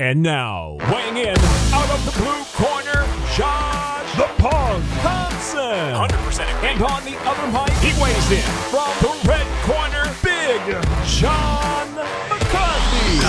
[0.00, 1.38] And now, weighing in
[1.72, 3.06] out of the blue corner,
[3.36, 5.60] Josh the Punk Thomson.
[5.60, 10.60] 100% And on the other mic, he weighs in from the red corner, Big
[11.06, 11.94] John
[12.28, 13.20] McCarthy.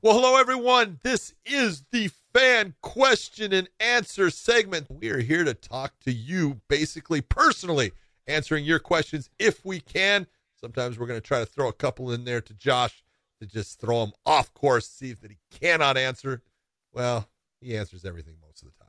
[0.00, 1.00] Well, hello, everyone.
[1.02, 4.86] This is the fan question and answer segment.
[4.88, 7.90] We are here to talk to you, basically, personally,
[8.28, 10.28] answering your questions if we can.
[10.60, 13.02] Sometimes we're going to try to throw a couple in there to Josh
[13.40, 16.42] to just throw him off course, see that he cannot answer.
[16.92, 17.28] Well,
[17.60, 18.86] he answers everything most of the time.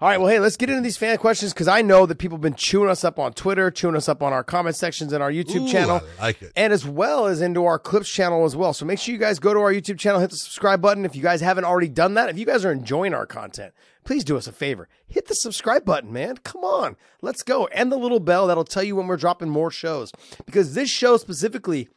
[0.00, 2.36] All right, well, hey, let's get into these fan questions because I know that people
[2.36, 5.22] have been chewing us up on Twitter, chewing us up on our comment sections and
[5.22, 6.52] our YouTube Ooh, channel, I like it.
[6.54, 8.74] and as well as into our clips channel as well.
[8.74, 11.16] So make sure you guys go to our YouTube channel, hit the subscribe button if
[11.16, 12.28] you guys haven't already done that.
[12.28, 13.72] If you guys are enjoying our content,
[14.04, 16.36] please do us a favor, hit the subscribe button, man.
[16.38, 19.70] Come on, let's go, and the little bell that'll tell you when we're dropping more
[19.70, 20.12] shows
[20.44, 21.88] because this show specifically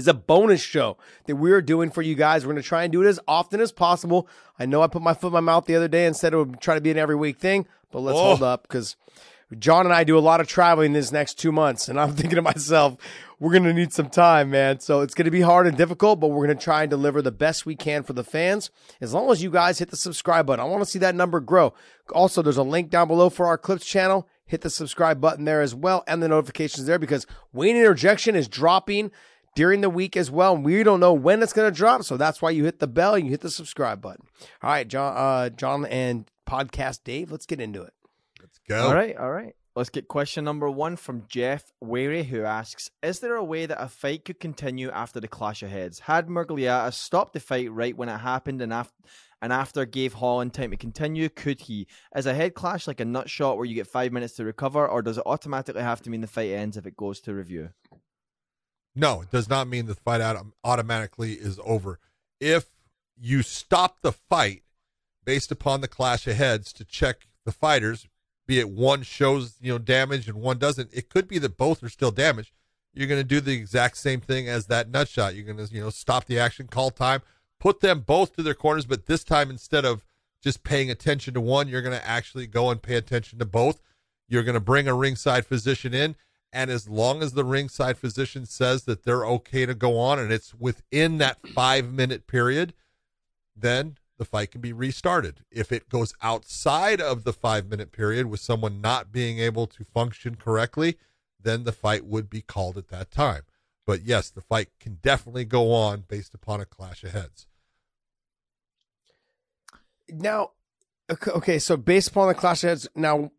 [0.00, 0.96] is a bonus show
[1.26, 2.44] that we're doing for you guys.
[2.44, 4.28] We're going to try and do it as often as possible.
[4.58, 6.36] I know I put my foot in my mouth the other day and said it
[6.36, 8.22] would try to be an every week thing, but let's Oh.
[8.22, 8.96] hold up because
[9.58, 12.36] John and I do a lot of traveling this next two months, and I'm thinking
[12.36, 12.96] to myself,
[13.40, 14.78] we're going to need some time, man.
[14.80, 17.20] So it's going to be hard and difficult, but we're going to try and deliver
[17.20, 18.70] the best we can for the fans.
[19.00, 21.40] As long as you guys hit the subscribe button, I want to see that number
[21.40, 21.74] grow.
[22.14, 24.28] Also, there's a link down below for our clips channel.
[24.46, 28.46] Hit the subscribe button there as well, and the notifications there because Wayne Interjection is
[28.48, 29.10] dropping
[29.54, 30.54] during the week as well.
[30.54, 32.86] And we don't know when it's going to drop, so that's why you hit the
[32.86, 34.26] bell and you hit the subscribe button.
[34.62, 37.92] All right, John, uh, John, and podcast Dave, let's get into it.
[38.40, 38.88] Let's go.
[38.88, 39.54] All right, all right.
[39.76, 43.82] Let's get question number one from Jeff Wary, who asks Is there a way that
[43.82, 46.00] a fight could continue after the clash of heads?
[46.00, 48.92] Had Miragliotta stopped the fight right when it happened and after,
[49.40, 51.86] and after gave Holland time to continue, could he?
[52.16, 54.86] Is a head clash like a nut shot where you get five minutes to recover,
[54.88, 57.70] or does it automatically have to mean the fight ends if it goes to review?
[58.94, 60.20] No, it does not mean the fight
[60.64, 61.98] automatically is over.
[62.40, 62.66] If
[63.16, 64.62] you stop the fight
[65.24, 68.08] based upon the clash of heads to check the fighters,
[68.46, 71.82] be it one shows you know damage and one doesn't, it could be that both
[71.82, 72.52] are still damaged.
[72.92, 75.34] You're going to do the exact same thing as that nut shot.
[75.34, 77.22] You're going to you know stop the action, call time,
[77.60, 80.04] put them both to their corners, but this time instead of
[80.42, 83.80] just paying attention to one, you're going to actually go and pay attention to both.
[84.26, 86.16] You're going to bring a ringside physician in,
[86.52, 90.32] and as long as the ringside physician says that they're okay to go on and
[90.32, 92.74] it's within that five minute period,
[93.54, 95.44] then the fight can be restarted.
[95.50, 99.84] If it goes outside of the five minute period with someone not being able to
[99.84, 100.96] function correctly,
[101.42, 103.42] then the fight would be called at that time.
[103.86, 107.46] But yes, the fight can definitely go on based upon a clash of heads.
[110.08, 110.50] Now,
[111.10, 113.30] okay, so based upon the clash of heads, now,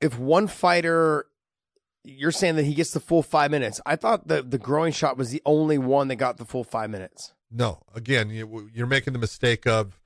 [0.00, 1.26] if one fighter,
[2.04, 3.80] you're saying that he gets the full five minutes.
[3.86, 6.90] I thought the the growing shot was the only one that got the full five
[6.90, 7.32] minutes.
[7.50, 10.00] No, again, you, you're making the mistake of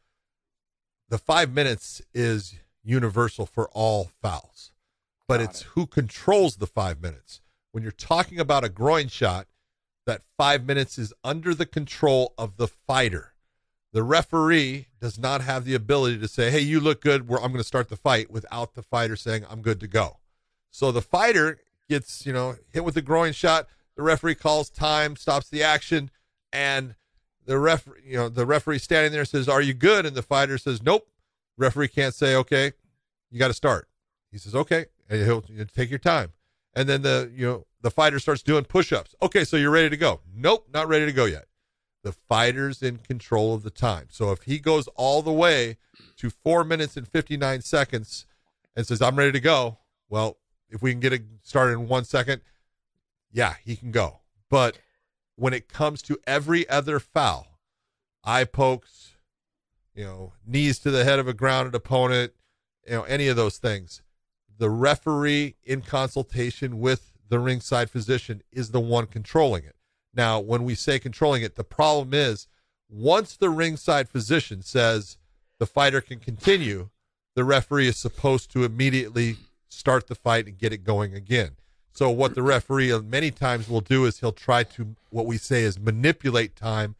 [1.08, 4.72] the five minutes is universal for all fouls,
[5.28, 5.66] but Got it's it.
[5.74, 7.40] who controls the five minutes.
[7.72, 9.46] When you're talking about a groin shot,
[10.06, 13.34] that five minutes is under the control of the fighter.
[13.92, 17.28] The referee does not have the ability to say, "Hey, you look good.
[17.28, 20.18] We're, I'm going to start the fight," without the fighter saying, "I'm good to go."
[20.70, 21.58] So the fighter
[21.88, 23.66] gets, you know, hit with the groin shot.
[23.96, 26.10] The referee calls time, stops the action,
[26.52, 26.94] and
[27.46, 30.58] the ref, you know, the referee standing there says, "Are you good?" And the fighter
[30.58, 31.08] says, "Nope."
[31.56, 32.72] Referee can't say, "Okay,
[33.30, 33.88] you got to start."
[34.30, 36.32] He says, "Okay," and he'll you know, take your time.
[36.74, 39.14] And then the you know the fighter starts doing push-ups.
[39.22, 40.20] Okay, so you're ready to go?
[40.34, 41.46] Nope, not ready to go yet.
[42.02, 44.08] The fighter's in control of the time.
[44.10, 45.76] So if he goes all the way
[46.16, 48.26] to four minutes and 59 seconds
[48.74, 50.38] and says, I'm ready to go, well,
[50.68, 52.42] if we can get it started in one second,
[53.32, 54.20] yeah, he can go.
[54.48, 54.78] But
[55.36, 57.60] when it comes to every other foul,
[58.24, 59.14] eye pokes,
[59.94, 62.32] you know, knees to the head of a grounded opponent,
[62.86, 64.02] you know, any of those things,
[64.58, 69.76] the referee in consultation with the ringside physician is the one controlling it.
[70.14, 72.46] Now, when we say controlling it, the problem is
[72.88, 75.18] once the ringside physician says
[75.58, 76.90] the fighter can continue,
[77.34, 79.36] the referee is supposed to immediately
[79.68, 81.52] start the fight and get it going again.
[81.92, 85.38] So what the referee uh, many times will do is he'll try to what we
[85.38, 86.94] say is manipulate time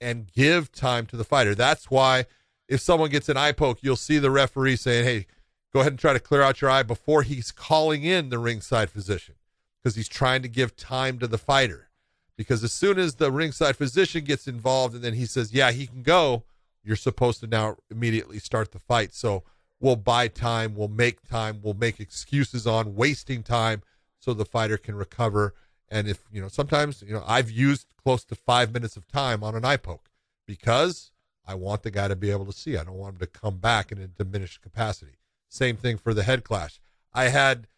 [0.00, 1.54] and give time to the fighter.
[1.54, 2.24] That's why
[2.66, 5.26] if someone gets an eye poke, you'll see the referee saying, "Hey,
[5.72, 8.90] go ahead and try to clear out your eye before he's calling in the ringside
[8.90, 9.34] physician
[9.82, 11.88] because he's trying to give time to the fighter.
[12.36, 15.86] Because as soon as the ringside physician gets involved and then he says, "Yeah, he
[15.86, 16.44] can go,"
[16.82, 19.12] you're supposed to now immediately start the fight.
[19.14, 19.44] So
[19.80, 23.82] we'll buy time, we'll make time, we'll make excuses on wasting time
[24.18, 25.54] so the fighter can recover.
[25.88, 29.42] And if, you know, sometimes, you know, I've used close to five minutes of time
[29.42, 30.10] on an eye poke
[30.46, 31.12] because
[31.46, 32.76] I want the guy to be able to see.
[32.76, 35.18] I don't want him to come back in a diminished capacity.
[35.48, 36.78] Same thing for the head clash.
[37.14, 37.68] I had,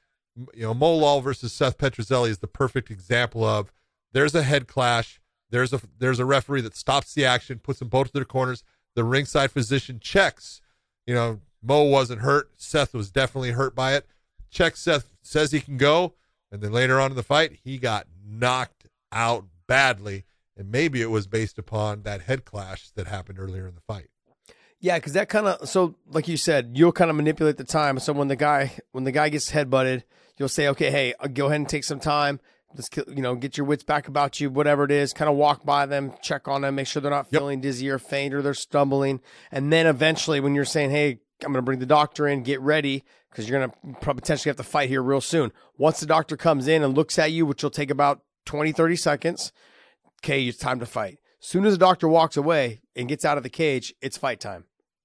[0.55, 3.73] you know, Mo Lawal versus Seth Petruzelli is the perfect example of
[4.13, 5.21] there's a head clash.
[5.51, 8.65] There's a there's a referee that stops the action, puts them both to their corners.
[8.97, 10.61] The ringside physician checks.
[11.07, 12.51] You know, Mo wasn't hurt.
[12.57, 14.07] Seth was definitely hurt by it.
[14.51, 16.15] Check Seth, says he can go,
[16.51, 20.25] and then later on in the fight, he got knocked out badly.
[20.57, 24.09] And maybe it was based upon that head clash that happened earlier in the fight.
[24.79, 27.99] Yeah, because that kind of so like you said, you'll kind of manipulate the time.
[27.99, 30.03] So when the guy when the guy gets headbutted,
[30.39, 32.41] you'll say, okay, hey, I'll go ahead and take some time.
[32.75, 35.13] Let's you know get your wits back about you, whatever it is.
[35.13, 37.41] Kind of walk by them, check on them, make sure they're not Yep.
[37.41, 39.21] feeling dizzy or faint or they're stumbling.
[39.51, 42.61] And then eventually, when you're saying, hey, I'm going to bring the doctor in, get
[42.61, 45.53] ready because you're going to potentially have to fight here real soon.
[45.79, 48.97] Once the doctor comes in and looks at you, which will take about 20, 30
[48.97, 49.53] seconds,
[50.23, 51.19] okay, it's time to fight.
[51.39, 54.65] Soon as the doctor walks away and gets out of the cage, it's fight time.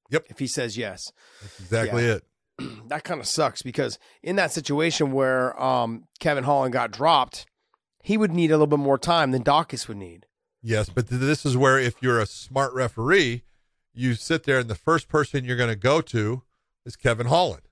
[0.10, 0.26] Yep.
[0.30, 1.12] If he says yes.
[1.42, 2.24] That's exactly it.
[2.88, 7.46] that kind of sucks because in that situation where um, Kevin Holland got dropped,
[8.04, 10.26] he would need a little bit more time than Dawkins would need.
[10.62, 13.44] Yes, but th- this is where if you're a smart referee,
[13.96, 16.44] you sit there and the first person you're going to go to
[16.86, 17.64] is Kevin Holland.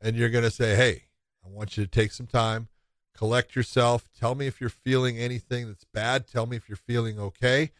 [0.00, 1.04] And you're going to say, hey,
[1.44, 2.68] I want you to take some time,
[3.14, 4.08] collect yourself.
[4.18, 6.26] Tell me if you're feeling anything that's bad.
[6.26, 7.70] Tell me if you're feeling okay.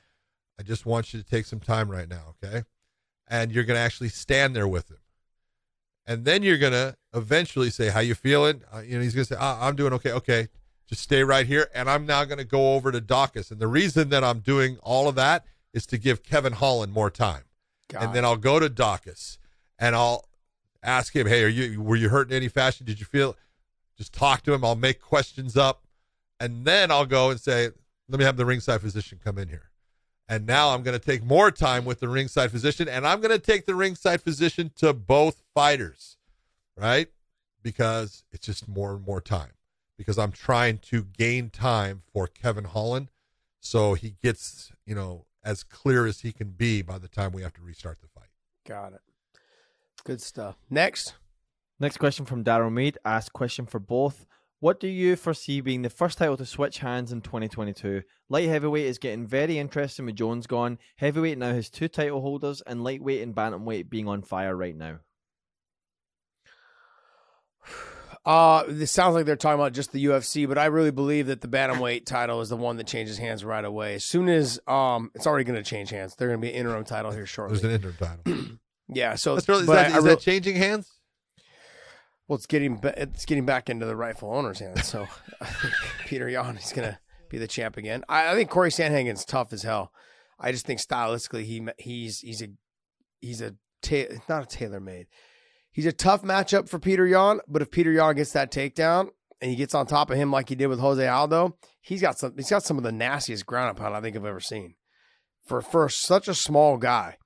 [0.59, 2.65] I just want you to take some time right now, okay?
[3.29, 4.99] And you're going to actually stand there with him.
[6.07, 8.63] And then you're going to eventually say, how you feeling?
[8.73, 10.13] Uh, you know, he's going to say, ah, I'm doing okay.
[10.13, 10.49] Okay,
[10.87, 11.69] just stay right here.
[11.75, 13.51] And I'm now going to go over to Dawkins.
[13.51, 15.45] And the reason that I'm doing all of that
[15.75, 17.43] is to give Kevin Holland more time.
[17.89, 18.03] God.
[18.03, 19.39] And then I'll go to Dawkins
[19.79, 20.25] and I'll
[20.83, 22.87] ask him, hey, are you were you hurt in any fashion?
[22.87, 23.37] Did you feel?
[23.97, 24.65] Just talk to him.
[24.65, 25.87] I'll make questions up,
[26.39, 27.71] and then I'll go and say,
[28.09, 29.71] let me have the ringside physician come in here.
[30.29, 33.33] And now I'm going to take more time with the ringside physician, and I'm going
[33.33, 36.17] to take the ringside physician to both fighters,
[36.77, 37.09] right?
[37.63, 39.53] Because it's just more and more time.
[39.97, 43.11] Because I'm trying to gain time for Kevin Holland,
[43.61, 47.43] so he gets you know as clear as he can be by the time we
[47.43, 48.29] have to restart the fight.
[48.67, 49.01] Got it.
[50.05, 50.57] Good stuff.
[50.69, 51.15] Next.
[51.79, 52.99] Next question from Daryl Mead.
[53.05, 54.27] Asked question for both.
[54.59, 58.03] What do you foresee being the first title to switch hands in 2022?
[58.29, 60.79] Light heavyweight is getting very interesting with Jones gone.
[60.97, 64.99] Heavyweight now has two title holders, and lightweight and bantamweight being on fire right now.
[68.27, 71.41] Uh, this sounds like they're talking about just the UFC, but I really believe that
[71.43, 73.95] the bantamweight title is the one that changes hands right away.
[73.95, 76.17] As soon as um, it's already going to change hands.
[76.17, 77.59] They're going to be an interim title here shortly.
[77.59, 78.45] There's an interim title.
[78.89, 80.91] yeah, so That's really, is, that, I- is I that changing hands?
[82.27, 84.85] well, it's getting ba- it's getting back into the rightful owner's hands.
[84.89, 85.07] So
[85.41, 85.75] I think
[86.07, 86.99] Peter Yan is going to
[87.31, 88.03] be the champ again.
[88.09, 89.93] I, I think Corey Sandhagen's tough as hell.
[90.41, 92.49] I just think stylistically he he's he's a
[93.21, 95.07] he's a ta- not a tailor made.
[95.77, 99.11] He's a tough matchup for Peter Yan, but if Peter Yan gets that takedown
[99.43, 102.19] and he gets on top of him like he did with Jose Aldo, he's got
[102.19, 104.77] some he's got some of the nastiest ground and pound I think I've ever seen.
[105.45, 107.19] For for such a small guy,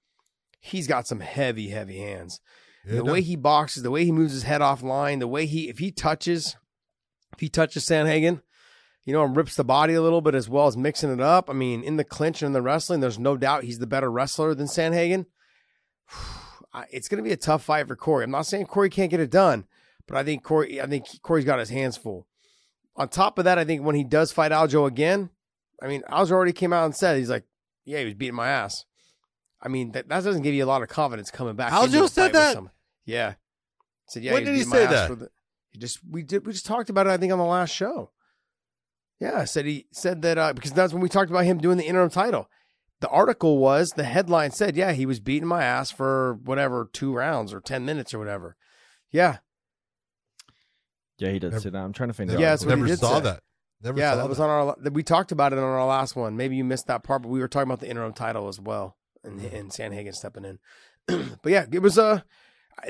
[0.58, 2.40] he's got some heavy, heavy hands.
[2.84, 5.46] Yeah, the way he boxes, the way he moves his head off line, the way
[5.46, 6.56] he if he touches
[7.32, 8.42] if he touches Sandhagen,
[9.04, 11.48] you know, and rips the body a little bit as well as mixing it up.
[11.48, 14.10] I mean, in the clinch and in the wrestling, there's no doubt he's the better
[14.10, 15.26] wrestler than Sandhagen.
[16.72, 18.24] I- It's going to be a tough fight for Corey.
[18.24, 19.66] I'm not saying Corey can't get it done,
[20.06, 22.26] but I think Corey, I think Corey's got his hands full.
[22.96, 25.30] On top of that, I think when he does fight Aljo again,
[25.82, 27.44] I mean, Aljo already came out and said he's like,
[27.84, 28.84] yeah, he was beating my ass.
[29.62, 31.72] I mean, that, that doesn't give you a lot of confidence coming back.
[31.72, 32.56] Aljo said that?
[33.04, 33.34] Yeah.
[34.08, 34.32] Said, yeah.
[34.32, 35.18] When did he say that?
[35.18, 35.30] the-
[35.70, 37.10] he just we did we just talked about it.
[37.10, 38.10] I think on the last show.
[39.20, 41.84] Yeah, said he said that uh, because that's when we talked about him doing the
[41.84, 42.48] interim title.
[43.00, 47.14] The article was the headline said, yeah, he was beating my ass for whatever two
[47.14, 48.56] rounds or ten minutes or whatever.
[49.10, 49.38] Yeah,
[51.18, 51.82] Yeah, he did Never- say that.
[51.82, 52.38] I'm trying to find out.
[52.38, 53.20] Yeah, that's what he Never did saw say.
[53.22, 53.42] that.
[53.82, 54.76] Never yeah, saw that was on our.
[54.90, 56.36] We talked about it on our last one.
[56.36, 58.96] Maybe you missed that part, but we were talking about the interim title as well,
[59.24, 59.56] and mm-hmm.
[59.56, 60.58] and Sandhagen stepping in.
[61.42, 62.24] but yeah, it was a.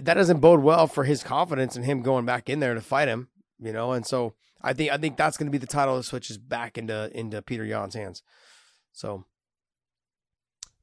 [0.03, 3.07] that doesn't bode well for his confidence and him going back in there to fight
[3.07, 3.29] him.
[3.61, 6.03] You know, and so I think I think that's going to be the title that
[6.03, 8.23] switches back into into Peter Yan's hands.
[8.93, 9.25] So,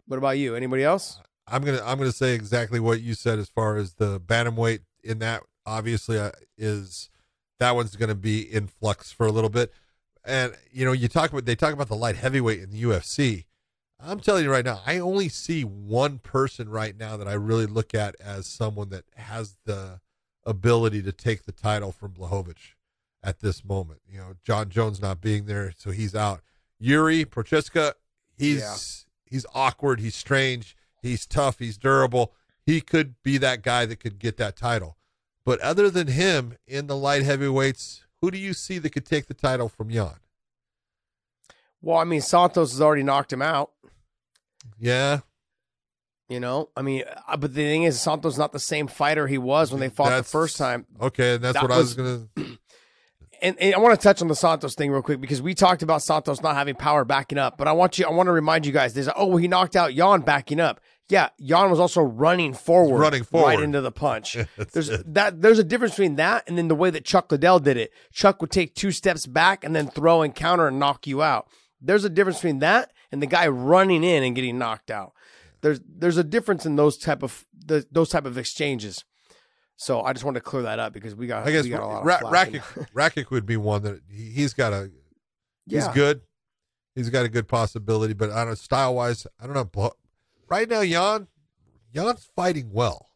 [0.08, 0.56] what about you?
[0.56, 1.20] Anybody else?
[1.48, 5.20] I'm gonna I'm gonna say exactly what you said as far as the bantamweight in
[5.20, 7.10] that obviously uh, is
[7.60, 9.72] that one's gonna be in flux for a little bit,
[10.26, 13.46] and you know you talk about they talk about the light heavyweight in the UFC.
[14.00, 17.66] I'm telling you right now, I only see one person right now that I really
[17.66, 20.02] look at as someone that has the
[20.46, 22.76] ability to take the title from Blachowicz
[23.24, 24.02] at this moment.
[24.08, 26.42] You know, John Jones not being there, so he's out.
[26.80, 27.94] Yuri Prochazka,
[28.38, 30.76] he's he's awkward, he's strange.
[31.02, 31.60] He's tough.
[31.60, 32.34] He's durable.
[32.66, 34.98] He could be that guy that could get that title.
[35.46, 39.28] But other than him in the light heavyweights, who do you see that could take
[39.28, 40.16] the title from Yan?
[41.82, 43.72] Well, I mean, Santos has already knocked him out.
[44.80, 45.20] Yeah.
[46.28, 49.38] You know, I mean, uh, but the thing is, Santos not the same fighter he
[49.38, 50.86] was when they fought That's- the first time.
[51.00, 52.58] Okay, and that's That what I was was- going to.
[53.42, 55.84] And, and I want to touch on the Santos thing real quick because we talked
[55.84, 57.58] about Santos not having power backing up.
[57.58, 59.94] But I want you, I want to remind you guys, there's oh, he knocked out
[59.94, 60.80] Jan backing up.
[61.10, 63.48] Yeah, Jan was also running forward, Running forward.
[63.48, 64.36] right into the punch.
[64.74, 65.14] There's it.
[65.14, 65.42] that.
[65.42, 67.92] There's a difference between that and then the way that Chuck Liddell did it.
[68.12, 71.48] Chuck would take two steps back and then throw and counter and knock you out.
[71.82, 75.14] There's a difference between that and the guy running in and getting knocked out.
[75.62, 79.06] There's there's a difference in those type of the, those type of exchanges.
[79.78, 81.82] So I just wanted to clear that up because we got I guess we got
[81.84, 82.62] a lot of Ra- Rakic,
[82.96, 84.90] Rakic would be one that he, he's got a.
[85.66, 85.94] He's Yeah.
[85.94, 86.22] good.
[86.96, 89.28] He's got a good possibility, but I don't know style wise.
[89.40, 89.66] I don't know.
[89.66, 89.94] but
[90.50, 91.28] Right now, Jan,
[91.94, 93.10] Jan's fighting well.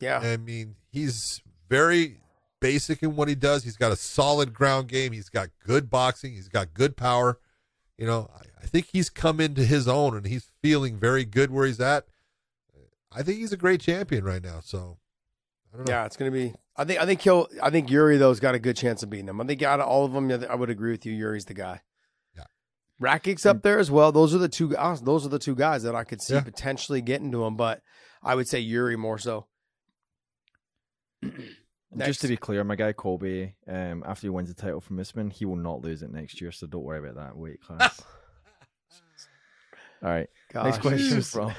[0.00, 0.18] yeah.
[0.18, 2.20] I mean, he's very
[2.60, 3.64] basic in what he does.
[3.64, 5.12] He's got a solid ground game.
[5.12, 6.32] He's got good boxing.
[6.34, 7.38] He's got good power.
[7.96, 11.50] You know, I, I think he's come into his own and he's feeling very good
[11.50, 12.04] where he's at.
[13.12, 14.60] I think he's a great champion right now.
[14.62, 14.98] So, I don't know.
[15.86, 16.54] Yeah, it's gonna be.
[16.76, 17.00] I think.
[17.00, 17.48] I think he'll.
[17.62, 19.40] I think Yuri though's got a good chance of beating him.
[19.40, 21.12] I think out of all of them, I would agree with you.
[21.12, 21.80] Yuri's the guy.
[22.36, 22.44] Yeah.
[23.00, 24.12] Rakic's up there as well.
[24.12, 24.70] Those are the two.
[24.70, 25.02] guys.
[25.02, 26.40] Those are the two guys that I could see Yeah.
[26.42, 27.56] potentially getting to him.
[27.56, 27.82] But
[28.22, 29.46] I would say Yuri more so.
[31.22, 31.32] And
[31.98, 35.30] Just to be clear, my guy Colby, um, after he wins the title from Usman,
[35.30, 38.02] he will not lose it next year, so don't worry about that weight class.
[40.02, 40.28] All right.
[40.54, 40.78] next Gosh.
[40.80, 41.52] question It's from.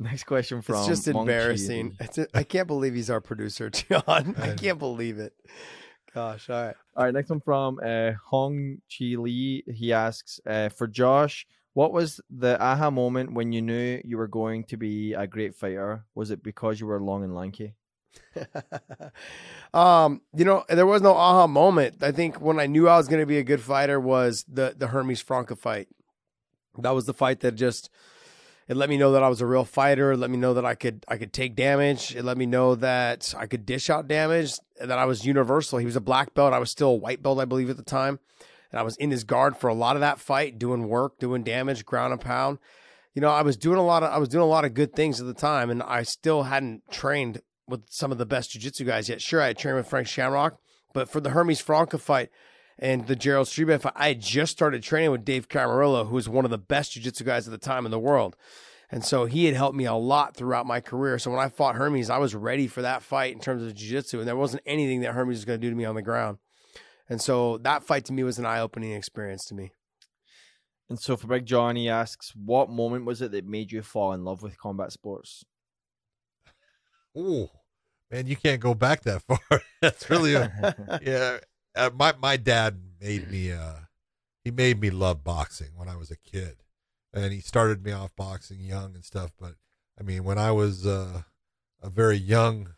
[0.00, 0.76] Next question from.
[0.76, 1.96] It's just Monk embarrassing.
[1.98, 4.02] It's I can't believe he's our producer, John.
[4.06, 5.32] I I- can't believe it.
[6.14, 6.76] Gosh, all right.
[6.96, 9.62] All right, next one from uh, Hong Chi Lee.
[9.66, 14.26] He asks uh, for Josh, what was the aha moment when you knew you were
[14.28, 16.04] going to be a great fighter?
[16.14, 17.74] Was it because you were long and lanky?
[19.74, 22.02] um, you know, there was no aha moment.
[22.02, 24.74] I think when I knew I was going to be a good fighter was the
[24.76, 25.88] the Hermes Franca fight.
[26.78, 27.90] That was the fight that just
[28.68, 30.12] it let me know that I was a real fighter.
[30.12, 32.14] It let me know that I could I could take damage.
[32.14, 34.52] It let me know that I could dish out damage.
[34.78, 35.78] and That I was universal.
[35.78, 36.52] He was a black belt.
[36.52, 38.20] I was still a white belt, I believe, at the time.
[38.70, 41.42] And I was in his guard for a lot of that fight, doing work, doing
[41.42, 42.58] damage, ground and pound.
[43.14, 44.94] You know, I was doing a lot of I was doing a lot of good
[44.94, 48.84] things at the time, and I still hadn't trained with some of the best jiu-jitsu
[48.84, 49.22] guys yet.
[49.22, 50.58] Sure, I had trained with Frank Shamrock,
[50.92, 52.30] but for the Hermes Franca fight
[52.78, 56.28] and the Gerald Strebendt fight, I had just started training with Dave Camarillo, who was
[56.28, 58.36] one of the best jiu-jitsu guys at the time in the world.
[58.90, 61.18] And so he had helped me a lot throughout my career.
[61.18, 64.20] So when I fought Hermes, I was ready for that fight in terms of jiu-jitsu,
[64.20, 66.38] and there wasn't anything that Hermes was going to do to me on the ground.
[67.08, 69.72] And so that fight to me was an eye-opening experience to me.
[70.88, 74.12] And so for Big John, he asks, what moment was it that made you fall
[74.12, 75.44] in love with combat sports?
[77.14, 77.50] Oh,
[78.10, 79.40] man, you can't go back that far.
[79.82, 81.38] That's really a, yeah.
[81.78, 83.74] Uh, my my dad made me uh
[84.44, 86.56] he made me love boxing when I was a kid,
[87.12, 89.30] and he started me off boxing young and stuff.
[89.38, 89.54] But
[90.00, 91.22] I mean, when I was uh,
[91.82, 92.74] a very young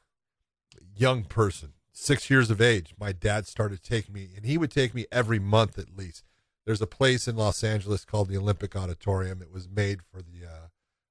[0.96, 4.94] young person, six years of age, my dad started taking me, and he would take
[4.94, 6.24] me every month at least.
[6.66, 9.40] There's a place in Los Angeles called the Olympic Auditorium.
[9.40, 10.68] It was made for the uh,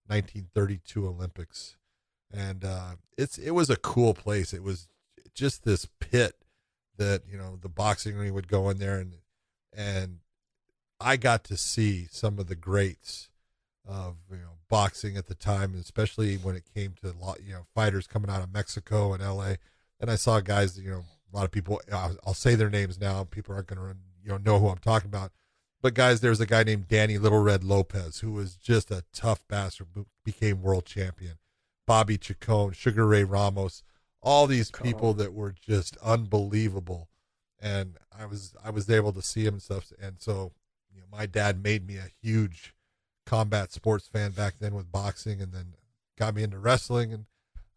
[0.08, 1.78] 1932 Olympics,
[2.32, 4.54] and uh, it's it was a cool place.
[4.54, 4.88] It was
[5.34, 6.36] just this pit
[7.00, 9.14] that you know the boxing ring would go in there, and
[9.76, 10.20] and
[11.00, 13.30] I got to see some of the greats
[13.88, 17.14] of you know boxing at the time, especially when it came to
[17.44, 19.58] you know fighters coming out of Mexico and L.A.
[20.00, 21.04] And I saw guys, you know,
[21.34, 21.82] a lot of people.
[21.92, 23.24] I'll, say their names now.
[23.24, 25.32] People aren't going to you know know who I'm talking about.
[25.82, 29.48] But guys, there's a guy named Danny Little Red Lopez who was just a tough
[29.48, 29.88] bastard,
[30.26, 31.38] became world champion.
[31.88, 33.82] Bobby Chacon, Sugar Ray Ramos,
[34.22, 37.10] all these people that were just unbelievable.
[37.62, 39.92] And I was I was able to see him and stuff.
[40.02, 40.54] And so,
[40.94, 42.74] you know, my dad made me a huge
[43.26, 45.76] combat sports fan back then with boxing, and then
[46.18, 47.14] got me into wrestling.
[47.14, 47.26] And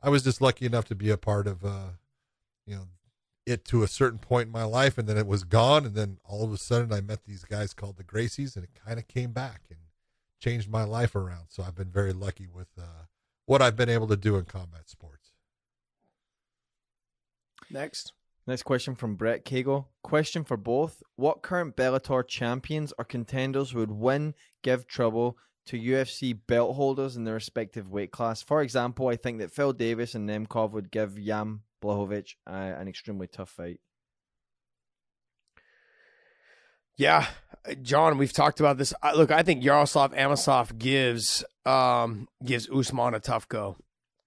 [0.00, 1.90] I was just lucky enough to be a part of, uh,
[2.66, 2.88] you know,
[3.44, 5.84] it to a certain point in my life, and then it was gone.
[5.84, 8.70] And then all of a sudden, I met these guys called the Gracies, and it
[8.86, 9.78] kind of came back and
[10.40, 11.46] changed my life around.
[11.48, 13.06] So I've been very lucky with uh,
[13.46, 15.21] what I've been able to do in combat sports.
[17.72, 18.12] Next.
[18.46, 19.86] Next question from Brett Cagle.
[20.02, 21.02] Question for both.
[21.16, 27.24] What current Bellator champions or contenders would win, give trouble to UFC belt holders in
[27.24, 28.42] their respective weight class?
[28.42, 32.88] For example, I think that Phil Davis and Nemkov would give Yam Blachowicz uh, an
[32.88, 33.80] extremely tough fight.
[36.96, 37.26] Yeah,
[37.80, 38.92] John, we've talked about this.
[39.02, 43.76] I, look, I think Yaroslav Amosov gives um gives Usman a tough go.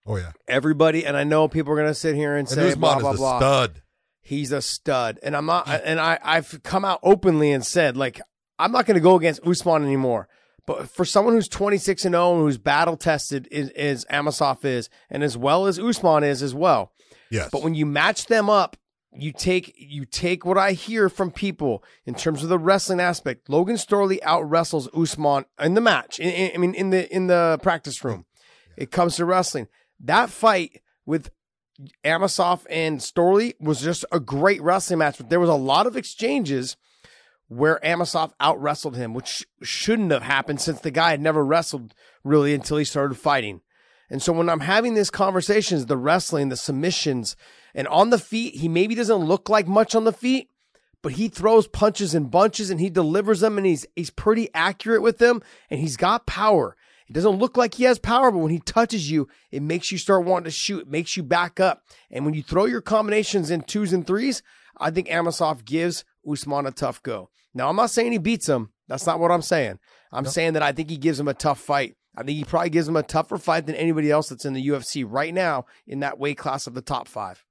[0.05, 2.99] Oh yeah, Everybody, and I know people are gonna sit here and, and say blah
[2.99, 3.39] blah a blah.
[3.39, 3.81] stud.
[4.21, 5.67] He's a stud, and I'm not.
[5.67, 8.21] And I I've come out openly and said like
[8.59, 10.27] I'm not gonna go against Usman anymore.
[10.67, 14.89] But for someone who's 26 and 0 and who's battle tested is, is Amosov is,
[15.11, 16.91] and as well as Usman is as well.
[17.29, 18.75] Yes, But when you match them up,
[19.11, 23.47] you take you take what I hear from people in terms of the wrestling aspect.
[23.49, 26.19] Logan Storley out wrestles Usman in the match.
[26.19, 28.25] In, in- I mean, in the in the practice room,
[28.75, 29.67] it comes to wrestling.
[29.99, 31.31] That fight with
[32.03, 35.17] Amosov and Storley was just a great wrestling match.
[35.17, 36.77] But there was a lot of exchanges
[37.47, 41.93] where Amosov out wrestled him, which shouldn't have happened since the guy had never wrestled
[42.23, 43.61] really until he started fighting.
[44.09, 47.35] And so when I'm having these conversations, the wrestling, the submissions,
[47.73, 50.49] and on the feet, he maybe doesn't look like much on the feet,
[51.01, 55.01] but he throws punches in bunches and he delivers them and he's he's pretty accurate
[55.01, 56.75] with them and he's got power.
[57.07, 59.97] It doesn't look like he has power, but when he touches you, it makes you
[59.97, 60.81] start wanting to shoot.
[60.81, 61.83] It makes you back up.
[62.09, 64.41] And when you throw your combinations in twos and threes,
[64.77, 67.29] I think Amosov gives Usman a tough go.
[67.53, 68.71] Now, I'm not saying he beats him.
[68.87, 69.79] That's not what I'm saying.
[70.11, 71.95] I'm saying that I think he gives him a tough fight.
[72.15, 74.67] I think he probably gives him a tougher fight than anybody else that's in the
[74.67, 77.43] UFC right now in that weight class of the top five.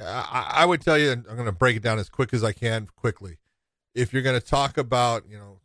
[0.00, 2.44] I, I would tell you, and I'm going to break it down as quick as
[2.44, 3.38] I can quickly.
[3.94, 5.60] If you're going to talk about, you know,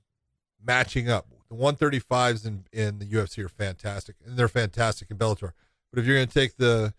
[0.64, 5.52] matching up, the 135s in, in the UFC are fantastic, and they're fantastic in Bellator.
[5.92, 6.94] But if you're going to take the,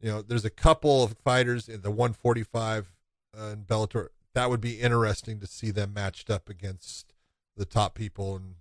[0.00, 2.92] you know, there's a couple of fighters in the 145
[3.38, 7.12] uh, in Bellator that would be interesting to see them matched up against
[7.56, 8.36] the top people.
[8.36, 8.54] And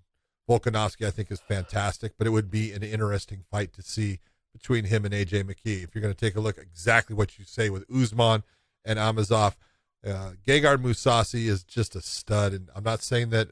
[0.50, 4.20] Volkanovski, I think, is fantastic, but it would be an interesting fight to see
[4.52, 5.84] between him and AJ McKee.
[5.84, 8.44] If you're going to take a look exactly what you say with Usman
[8.84, 9.56] and Amosov,
[10.04, 13.50] uh, Gegard Mousasi is just a stud, and I'm not saying that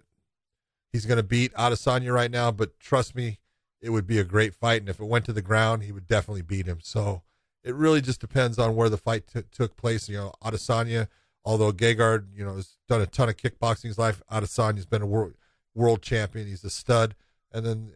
[0.95, 3.39] he's going to beat Adesanya right now, but trust me,
[3.81, 6.07] it would be a great fight, and if it went to the ground, he would
[6.07, 6.79] definitely beat him.
[6.81, 7.21] So
[7.63, 10.07] it really just depends on where the fight t- took place.
[10.07, 11.07] You know, Adesanya,
[11.43, 15.01] although Gegard, you know, has done a ton of kickboxing in his life, Adesanya's been
[15.01, 15.33] a world
[15.75, 16.47] world champion.
[16.47, 17.13] He's a stud,
[17.51, 17.91] and then,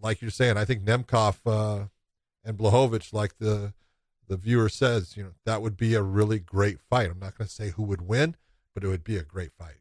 [0.00, 1.36] like you're saying, I think Nemkov.
[1.44, 1.86] Uh,
[2.42, 3.74] and Blachowicz, like the
[4.26, 7.10] the viewer says, you know, that would be a really great fight.
[7.10, 8.36] I'm not going to say who would win,
[8.74, 9.80] but it would be a great fight.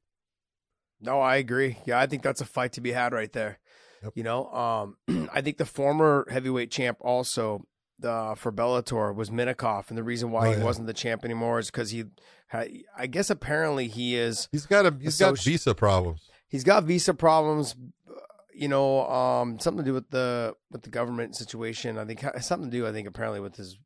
[1.01, 1.77] No, I agree.
[1.85, 3.59] Yeah, I think that's a fight to be had right there.
[4.03, 4.13] Yep.
[4.15, 4.97] You know, um,
[5.33, 7.65] I think the former heavyweight champ also
[8.03, 10.63] uh, for Bellator was Minakov, and the reason why Oh, he yeah.
[10.63, 12.05] wasn't the champ anymore is because he,
[12.47, 14.47] had, I guess, apparently he is.
[14.51, 16.29] He's got a he's got visa problems.
[16.47, 17.75] He's got visa problems.
[18.09, 18.13] uh,
[18.53, 21.97] You know, um, something to do with the with the government situation.
[21.97, 22.87] I think something to do.
[22.87, 23.77] I think apparently with his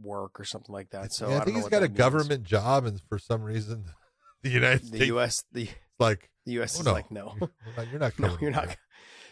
[0.00, 1.12] work or something like that.
[1.12, 1.96] So Yeah, I, don't think he's got a means.
[1.98, 3.84] government job, and for some reason,
[4.42, 5.44] the United The States U.S.
[5.52, 6.76] The like, the U.S.
[6.76, 7.34] oh, is no, like no.
[7.38, 8.76] you're not, you're not No, you're not.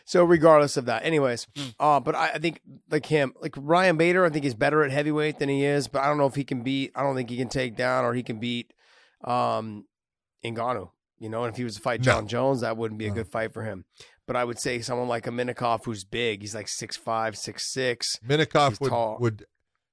[0.05, 1.63] So regardless of that, anyways, Hmm.
[1.79, 4.91] uh, but I, I think like him, like Ryan Bader, I think he's better at
[4.91, 6.91] heavyweight than he is, but I don't know if he can beat.
[6.97, 8.73] I don't think he can take down or he can beat
[9.23, 9.85] um,
[10.45, 10.91] Ngannou.
[11.21, 12.05] You know, and if he was to fight No.
[12.05, 13.15] John Jones, that wouldn't be a No.
[13.15, 13.85] good fight for him.
[14.27, 16.41] But I would say someone like a Minakov who's big.
[16.41, 18.19] He's like six five, six six.
[18.27, 19.19] Minakov would tall.
[19.21, 19.47] would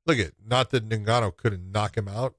[0.08, 2.34] look at not that Ngannou couldn't knock him out,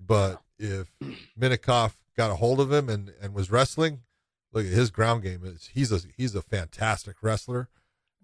[0.00, 0.90] but if
[1.38, 4.00] Minakov got a hold of him and and was wrestling,
[4.52, 7.68] look at his ground game is he's a he's a fantastic wrestler,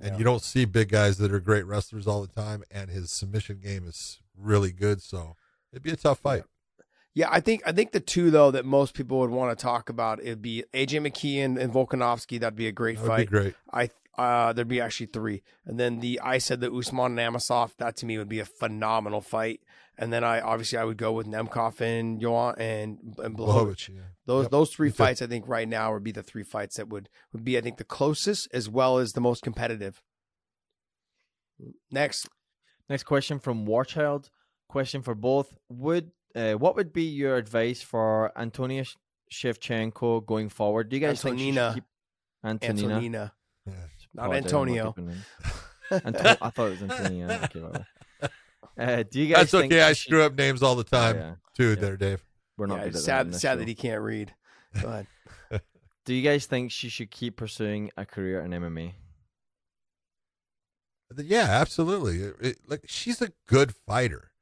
[0.01, 0.19] and Yeah.
[0.19, 3.59] you don't see big guys that are great wrestlers all the time, and his submission
[3.59, 5.03] game is really good.
[5.03, 5.37] So
[5.73, 6.45] it'd be a tough fight.
[7.15, 9.89] Yeah, I think I think the two though that most people would want to talk
[9.89, 12.39] about it'd be AJ McKee and, and Volkanovski.
[12.39, 13.19] That'd be a great That would fight.
[13.31, 13.55] be great.
[13.73, 17.77] I uh there'd be actually three, and then the I said the Usman and Amosov.
[17.79, 19.61] That to me would be a phenomenal fight.
[20.01, 23.67] And then I obviously I would go with Nemkov and Yoan and and Blachowicz.
[23.67, 24.01] Blachowicz, yeah.
[24.27, 26.89] Those Yep, those three fights I think right now would be the three fights that
[26.89, 30.03] would would be I think the closest as well as the most competitive.
[31.91, 32.29] Next,
[32.89, 34.31] Next question from Warchild.
[34.69, 35.55] Question for both.
[35.69, 38.85] Would uh, what would be your advice for Antonia
[39.33, 40.89] Shevchenko going forward?
[40.89, 41.75] Do you guys think she should Antonina.
[41.75, 41.85] keep
[42.45, 42.95] Antonina?
[42.95, 43.33] Antonina,
[43.67, 43.73] Yeah.
[44.19, 44.95] Not Apologize, Antonio.
[45.91, 47.41] Anto- I thought it was Antonio.
[47.45, 47.85] Okay.
[48.79, 49.83] Uh, do you guys That's think okay.
[49.83, 51.35] I screw up names all the Oh, time yeah.
[51.57, 51.71] too.
[51.71, 51.75] Yeah.
[51.77, 52.25] There, Dave.
[52.57, 53.57] We're not Yeah, good sad sad show.
[53.57, 54.35] that he can't read.
[54.81, 55.07] Go ahead.
[56.05, 58.95] Do you guys think she should keep pursuing a career in MMA?
[61.17, 62.19] Yeah, absolutely.
[62.23, 64.33] It- it- like she's a good fighter.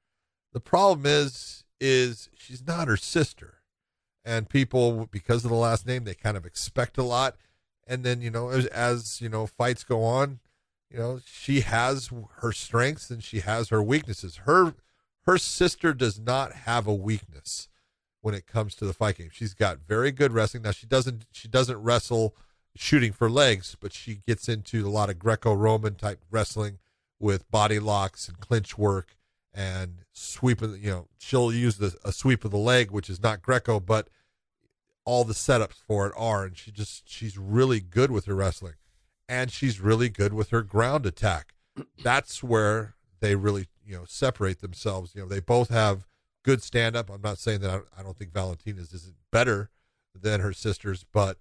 [0.53, 3.59] The problem is, is she's not her sister,
[4.25, 7.37] and people because of the last name they kind of expect a lot,
[7.87, 10.41] and then you know as, as you know fights go on,
[10.91, 14.37] you know she has her strengths and she has her weaknesses.
[14.45, 14.75] Her
[15.23, 17.69] her sister does not have a weakness.
[18.21, 19.29] when it comes to the fight game.
[19.33, 20.65] She's got very good wrestling.
[20.65, 22.35] Now she doesn't she doesn't wrestle
[22.75, 26.79] shooting for legs, but she gets into a lot of Greco-Roman type wrestling
[27.21, 29.17] with body locks and clinch work
[29.55, 30.77] and sweeping.
[30.83, 34.09] You know, she'll use the, a sweep of the leg, which is not Greco, but
[35.07, 36.45] all the setups for it are.
[36.45, 38.75] And she just she's really good with her wrestling,
[39.29, 41.55] and she's really good with her ground attack.
[42.03, 45.15] That's where they really you know separate themselves.
[45.15, 46.07] You know, they both have
[46.45, 47.11] good stand up.
[47.11, 49.71] I'm not saying that I, I don't think Valentina's isn't better
[50.15, 51.39] than her sisters, but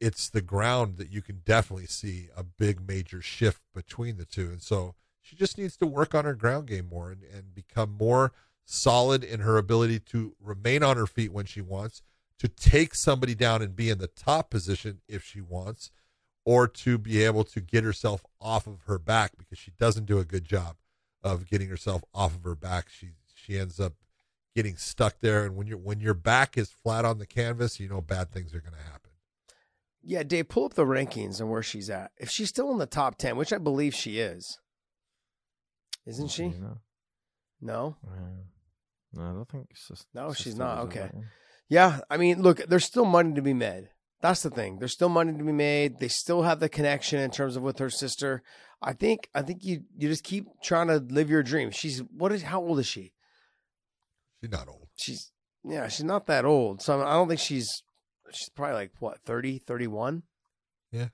[0.00, 4.48] it's the ground that you can definitely see a big major shift between the two.
[4.48, 7.96] And so she just needs to work on her ground game more and, and become
[7.98, 8.32] more
[8.66, 12.02] solid in her ability to remain on her feet when she wants,
[12.44, 15.90] to take somebody down and be in the top position if she wants,
[16.44, 20.18] or to be able to get herself off of her back because she doesn't do
[20.18, 20.76] a good job
[21.22, 22.90] of getting herself off of her back.
[22.90, 23.94] She she ends up
[24.54, 27.88] getting stuck there and when your when your back is flat on the canvas, you
[27.88, 29.10] know bad things are going to happen.
[30.02, 32.10] Yeah, Dave, pull up the rankings and where she's at.
[32.18, 34.58] If she's still in the top 10, which I believe she is.
[36.04, 36.48] Isn't she?
[36.48, 36.76] No.
[37.62, 37.96] No.
[39.14, 40.80] No, I don't think sis- No, she's not.
[40.80, 41.00] Okay.
[41.00, 41.28] that one.
[41.68, 43.88] Yeah, I mean, look, there's still money to be made.
[44.20, 44.78] That's the thing.
[44.78, 45.98] There's still money to be made.
[45.98, 48.42] They still have the connection in terms of with her sister.
[48.80, 51.70] I think I think you you just keep trying to live your dream.
[51.70, 53.12] She's what is how old is she?
[54.40, 54.88] She's not old.
[54.96, 55.30] She's
[55.64, 56.82] yeah, she's not that old.
[56.82, 57.82] So I don't think she's
[58.30, 60.22] she's probably like what, 30, 31?
[60.92, 61.08] Yeah.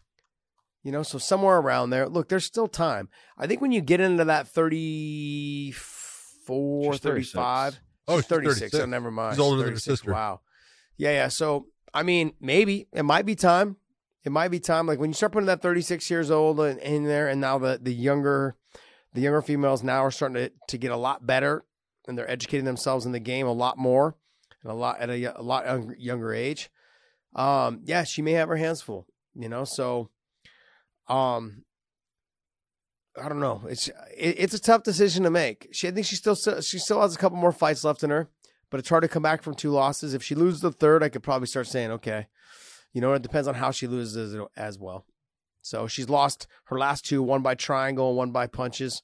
[0.83, 2.09] You know, so somewhere around there.
[2.09, 3.09] Look, there's still time.
[3.37, 7.85] I think when you get into that 34, She's 35, 36.
[8.09, 8.59] Oh, she's she's 36.
[8.61, 8.83] 36.
[8.83, 9.35] Oh, never mind.
[9.35, 9.85] She's older than her 36.
[9.85, 10.13] sister.
[10.13, 10.41] Wow.
[10.97, 11.29] Yeah, yeah.
[11.29, 13.77] So, I mean, maybe it might be time.
[14.25, 14.87] It might be time.
[14.87, 17.79] Like when you start putting that 36 years old in, in there, and now the
[17.81, 18.57] the younger,
[19.15, 21.65] the younger females now are starting to, to get a lot better,
[22.07, 24.17] and they're educating themselves in the game a lot more,
[24.63, 26.71] and a lot at a, a lot younger, younger age.
[27.35, 29.07] Um, yeah, she may have her hands full.
[29.35, 30.11] You know, so,
[31.09, 31.65] um,
[33.16, 33.62] I don't know.
[33.68, 35.68] It's it, it's a tough decision to make.
[35.73, 38.29] She, I think she still she still has a couple more fights left in her,
[38.70, 40.14] but it's hard to come back from two losses.
[40.14, 42.29] If she loses the third, I could probably start saying, okay,
[42.92, 45.07] you know, it depends on how she loses as well.
[45.62, 49.03] So she's lost her last two, one by triangle and one by punches.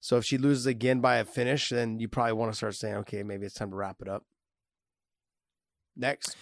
[0.00, 2.94] So if she loses again by a finish, then you probably want to start saying,
[2.96, 4.24] okay, maybe it's time to wrap it up.
[5.96, 6.36] Next.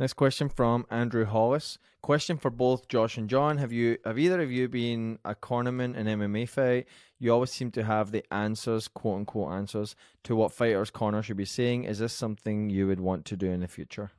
[0.00, 1.76] Next question from Andrew Hollis.
[2.00, 3.58] Question for both Josh and John.
[3.58, 6.86] Have you have either of you been a cornerman in MMA fight?
[7.18, 11.36] You always seem to have the answers, quote unquote answers, to what fighters corner should
[11.36, 11.84] be saying.
[11.84, 14.10] Is this something you would want to do in the future?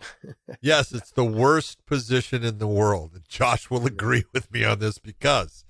[0.60, 3.12] Yes, it's the worst position in the world.
[3.14, 5.64] And Josh will agree with me on this because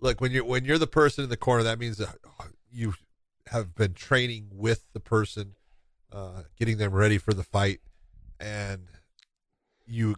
[0.00, 2.16] look, when you're when you're the person in the corner, that means that
[2.72, 2.94] you
[3.46, 5.54] have been training with the person,
[6.10, 7.80] uh, getting them ready for the fight,
[8.44, 8.88] and
[9.86, 10.16] you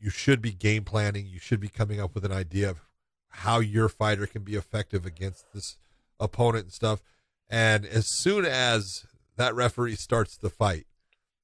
[0.00, 1.26] you should be game planning.
[1.26, 2.80] You should be coming up with an idea of
[3.28, 5.76] how your fighter can be effective against this
[6.18, 7.02] opponent and stuff.
[7.50, 9.04] And as soon as
[9.36, 10.86] that referee starts the fight,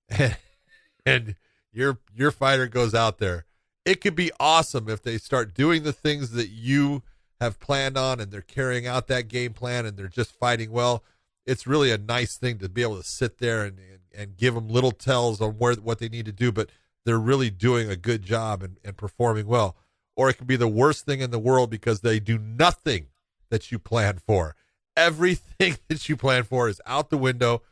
[0.08, 0.36] and,
[1.06, 1.36] and
[1.72, 3.44] your your fighter goes out there,
[3.84, 7.02] it could be awesome if they start doing the things that you
[7.40, 11.02] have planned on and they're carrying out that game plan and they're just fighting well.
[11.44, 13.78] It's really a nice thing to be able to sit there and,
[14.16, 16.70] and, give them little tells on where what they need to do, but
[17.04, 19.76] they're really doing a good job and, and performing well.
[20.16, 23.08] Or it can be the worst thing in the world because they do nothing
[23.50, 24.54] that you plan for.
[24.96, 27.62] Everything that you plan for is out the window.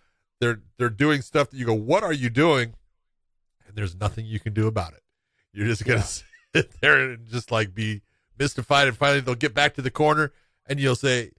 [0.41, 2.75] They're they're doing stuff that you go, "What are you doing?"
[3.67, 5.03] And there's nothing you can do about it.
[5.53, 6.03] You're just gonna
[6.55, 8.03] sit there and just like be
[8.39, 10.33] mystified, and finally they'll get back to the corner,
[10.67, 11.31] and you'll say,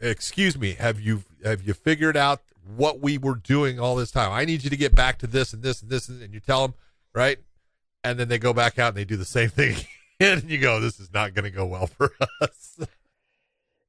[0.00, 2.42] "Excuse me, have you have you figured out
[2.76, 4.32] what we were doing all this time?
[4.32, 6.62] I need you to get back to this and this and this," and you tell
[6.62, 6.74] them,
[7.14, 7.38] right?
[8.04, 9.76] And then they go back out and they do the same thing,
[10.20, 12.78] and you go, "This is not going to go well for us."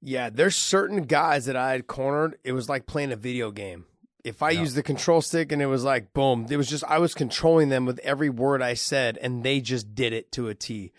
[0.02, 2.38] Yeah, there's certain guys that I had cornered.
[2.44, 3.86] It was like playing a video game.
[4.24, 4.62] If I Yeah.
[4.62, 7.70] used the control stick and it was like boom, it was just I was controlling
[7.70, 10.92] them with every word I said, and they just did it to a T,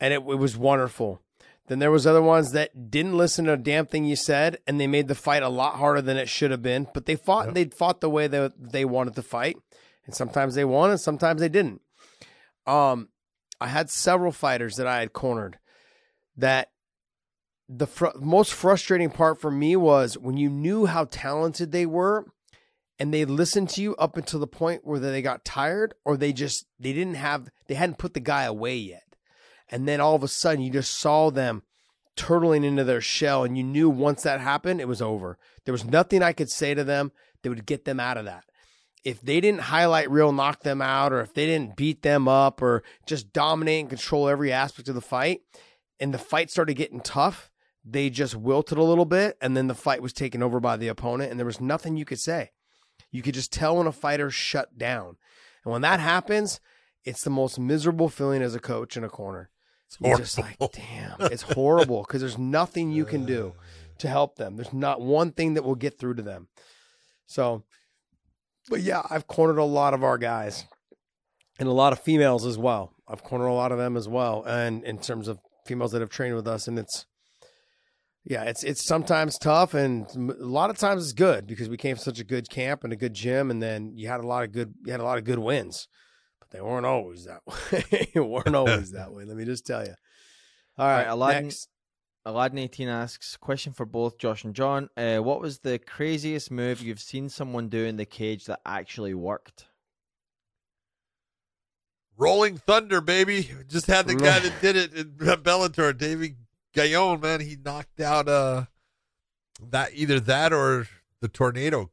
[0.00, 1.22] and it, it was wonderful.
[1.68, 4.80] Then there was other ones that didn't listen to a damn thing you said, and
[4.80, 6.86] they made the fight a lot harder than it should have been.
[6.94, 7.46] But they fought.
[7.46, 7.54] Yep.
[7.54, 9.56] They fought the way that they wanted to fight,
[10.04, 11.80] and sometimes they won, and sometimes they didn't.
[12.66, 13.08] Um,
[13.60, 15.58] I had several fighters that I had cornered
[16.36, 16.70] that
[17.68, 22.26] the fr- most frustrating part for me was when you knew how talented they were
[22.98, 26.32] and they listened to you up until the point where they got tired or they
[26.32, 29.02] just they didn't have they hadn't put the guy away yet
[29.70, 31.62] and then all of a sudden you just saw them
[32.16, 35.84] turtling into their shell and you knew once that happened it was over there was
[35.84, 37.12] nothing i could say to them
[37.46, 38.44] that would get them out of that.
[39.04, 42.60] If they didn't highlight real knock them out, or if they didn't beat them up,
[42.60, 45.42] or just dominate and control every aspect of the fight,
[46.00, 47.52] and the fight started getting tough,
[47.84, 50.88] they just wilted a little bit, and then the fight was taken over by the
[50.88, 52.50] opponent, and there was nothing you could say.
[53.12, 55.16] You could just tell when a fighter shut down.
[55.64, 56.58] And when that happens,
[57.04, 59.50] it's the most miserable feeling as a coach in a corner.
[59.86, 63.54] It's You're just like, damn, it's horrible because there's nothing you can do
[63.98, 64.56] to help them.
[64.56, 66.48] There's not one thing that will get through to them.
[67.26, 67.64] So,
[68.68, 70.64] but yeah, I've cornered a lot of our guys
[71.58, 72.92] and a lot of females as well.
[73.08, 74.44] I've cornered a lot of them as well.
[74.44, 77.06] And in terms of females that have trained with us, and it's,
[78.24, 81.94] yeah, it's it's sometimes tough, and a lot of times it's good because we came
[81.94, 84.42] from such a good camp and a good gym, and then you had a lot
[84.42, 85.86] of good you had a lot of good wins,
[86.56, 88.08] they weren't always that way.
[88.14, 89.24] they weren't always that way.
[89.24, 89.94] Let me just tell you.
[90.78, 91.68] All right, Right, Aladdin- next.
[92.24, 94.88] Aladdin eighteen asks question for both Josh and John.
[94.96, 99.14] Uh, what was the craziest move you've seen someone do in the cage that actually
[99.14, 99.66] worked?
[102.16, 103.50] Rolling Thunder, baby.
[103.68, 105.10] Just had the guy that did it in
[105.42, 106.36] Bellator, David
[106.74, 107.40] Gayon, man.
[107.40, 108.64] He knocked out uh
[109.70, 110.88] that either that or
[111.20, 111.90] the tornado.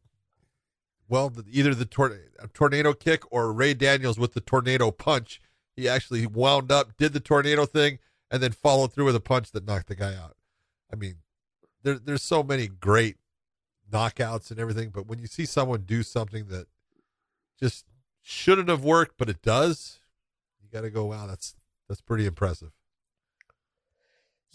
[1.13, 2.19] Well, the, either the tor-
[2.56, 5.39] tornado kick or Ray Daniels with the tornado punch.
[5.76, 7.99] He actually wound up, did the tornado thing,
[8.32, 10.36] and then followed through with a punch that knocked the guy out.
[10.91, 11.17] I mean,
[11.84, 13.17] there, there's so many great
[13.91, 16.65] knockouts and everything, but when you see someone do something that
[17.60, 17.86] just
[18.23, 19.99] shouldn't have worked, but it does,
[20.63, 21.54] you got to go, wow, that's
[21.88, 22.71] that's pretty impressive.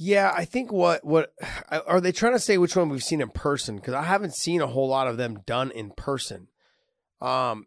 [0.00, 1.32] Yeah, I think what what
[1.86, 2.56] are they trying to say?
[2.56, 3.76] Which one we've seen in person?
[3.76, 6.48] Because I haven't seen a whole lot of them done in person.
[7.20, 7.66] Um,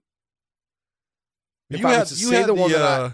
[1.69, 3.11] If you I had, to say the one that I- uh,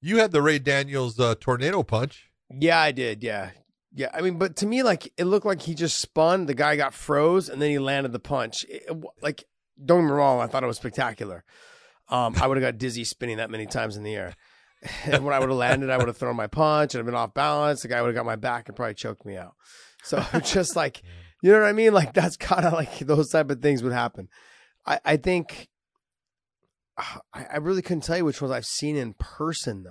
[0.00, 2.30] you had the Ray Daniels uh, tornado punch.
[2.50, 3.22] yeah, I did.
[3.22, 3.50] Yeah,
[3.94, 4.08] yeah.
[4.14, 6.46] I mean, but to me, like it looked like he just spun.
[6.46, 8.64] The guy got froze, and then he landed the punch.
[8.68, 9.44] It- it- like,
[9.84, 11.44] don't get me wrong, I thought it was spectacular.
[12.08, 14.34] Um, I would have got dizzy spinning that many times in the air.
[15.04, 17.14] And when I would have landed, I would have thrown my punch and I've been
[17.14, 17.82] off balance.
[17.82, 19.54] The guy would have got my back and probably choked me out.
[20.02, 21.02] So just like,
[21.42, 21.92] you know what I mean?
[21.92, 24.28] Like that's kind of like those type of things would happen.
[24.86, 25.68] I, I think
[26.98, 29.90] I, I really couldn't tell you which ones I've seen in person though.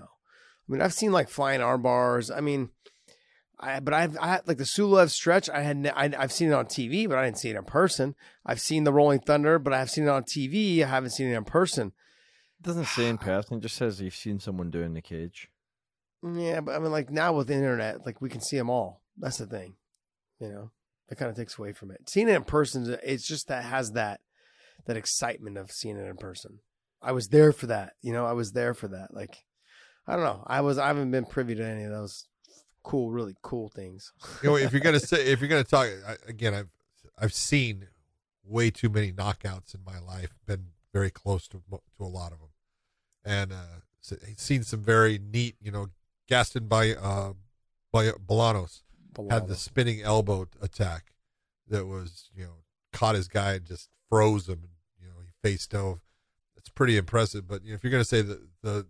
[0.69, 2.29] I mean, I've seen like flying arm bars.
[2.29, 2.69] I mean,
[3.59, 5.49] I but I've I had like the Suloev stretch.
[5.49, 8.15] I had I, I've seen it on TV, but I didn't see it in person.
[8.45, 10.83] I've seen the Rolling Thunder, but I've seen it on TV.
[10.83, 11.93] I haven't seen it in person.
[12.59, 13.57] It doesn't say in person.
[13.57, 15.49] It just says you've seen someone doing the cage.
[16.23, 19.01] Yeah, but I mean, like now with the internet, like we can see them all.
[19.17, 19.75] That's the thing,
[20.39, 20.71] you know.
[21.07, 22.07] That kind of takes away from it.
[22.07, 24.19] Seeing it in person, it's just that has that
[24.85, 26.59] that excitement of seeing it in person.
[27.01, 28.25] I was there for that, you know.
[28.25, 29.13] I was there for that.
[29.13, 29.37] Like,
[30.05, 30.43] I don't know.
[30.45, 30.77] I was.
[30.77, 32.27] I haven't been privy to any of those
[32.83, 34.11] cool, really cool things.
[34.43, 36.69] You know, if you're gonna say, if you're gonna talk I, again, I've
[37.17, 37.87] I've seen
[38.43, 40.35] way too many knockouts in my life.
[40.45, 42.48] Been very close to to a lot of them,
[43.25, 45.55] and uh, seen some very neat.
[45.61, 45.87] You know,
[46.27, 47.33] Gaston by uh,
[47.91, 48.81] by Bolanos
[49.29, 51.13] had the spinning elbow attack
[51.67, 54.59] that was you know caught his guy and just froze him.
[54.63, 55.99] And, you know, he face dove.
[56.55, 57.47] It's pretty impressive.
[57.47, 58.85] But you know, if you're gonna say the the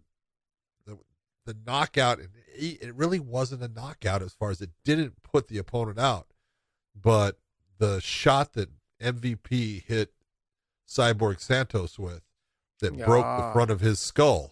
[0.86, 0.98] the,
[1.46, 2.20] the knockout,
[2.56, 6.28] it really wasn't a knockout as far as it didn't put the opponent out,
[6.96, 7.40] but
[7.78, 8.70] the shot that
[9.02, 10.14] MVP hit
[10.88, 12.22] Cyborg Santos with
[12.80, 14.52] that broke the front of his skull.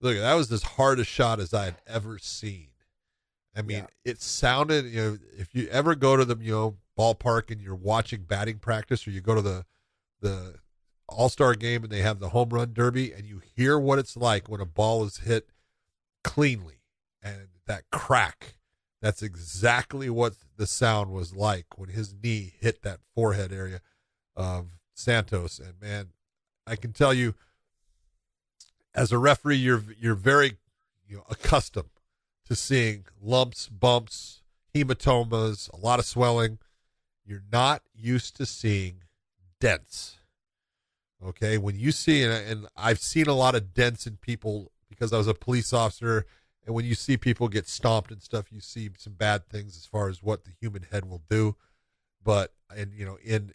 [0.00, 2.68] Look, that was as hard a shot as I had ever seen.
[3.56, 4.12] I mean, Yeah.
[4.12, 7.74] it sounded, you know, if you ever go to the, you know, ballpark and you're
[7.74, 9.64] watching batting practice or you go to the
[10.20, 10.56] the
[11.08, 14.48] All-Star game and they have the home run derby and you hear what it's like
[14.48, 15.48] when a ball is hit
[16.24, 16.80] cleanly
[17.22, 18.56] and that crack.
[19.00, 23.80] That's exactly what the sound was like when his knee hit that forehead area
[24.36, 25.60] of Santos.
[25.60, 26.08] And man,
[26.68, 27.34] I can tell you,
[28.94, 30.56] as a referee, you're you're very
[31.06, 31.90] you know accustomed
[32.46, 34.42] to seeing lumps, bumps,
[34.74, 36.58] hematomas, a lot of swelling.
[37.24, 39.02] You're not used to seeing
[39.60, 40.16] dents.
[41.24, 45.12] Okay, when you see and, and I've seen a lot of dents in people because
[45.12, 46.26] I was a police officer,
[46.64, 49.84] and when you see people get stomped and stuff, you see some bad things as
[49.84, 51.56] far as what the human head will do.
[52.22, 53.52] But and you know in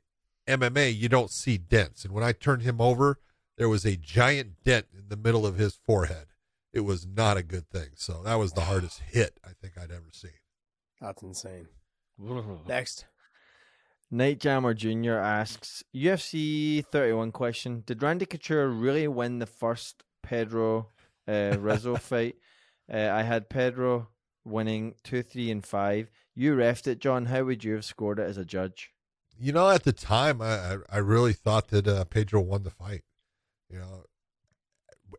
[0.48, 3.20] MMA you don't see dents, and when I turned him over,
[3.58, 6.28] there was a giant dent in the middle of his forehead.
[6.74, 7.90] It was not a good thing.
[7.96, 10.32] So that was the hardest hit I think I'd ever seen.
[11.00, 11.68] That's insane.
[12.68, 13.06] Next.
[14.10, 15.14] Night Jammer Jr.
[15.14, 20.90] asks UFC 31 question Did Randy Couture really win the first Pedro
[21.28, 22.36] uh, Rizzo fight?
[22.92, 24.10] Uh, I had Pedro
[24.46, 26.10] winning 2 3 and 5.
[26.36, 27.26] You refed it, John.
[27.26, 28.93] How would you have scored it as a judge?
[29.40, 33.04] You know, at the time, I I, really thought that uh, Pedro won the fight.
[33.70, 34.06] You know,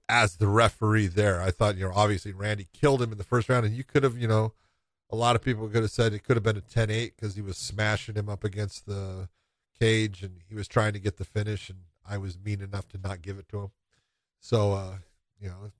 [0.08, 3.48] as the referee there, I thought you know obviously Randy killed him in the first
[3.48, 4.52] round, and you could have you know
[5.10, 7.42] a lot of people could have said it could have been a 10-8 because he
[7.42, 9.28] was smashing him up against the
[9.78, 12.98] cage and he was trying to get the finish, and I was mean enough to
[12.98, 13.70] not give it to him.
[14.40, 14.96] So uh,
[15.40, 15.70] you know,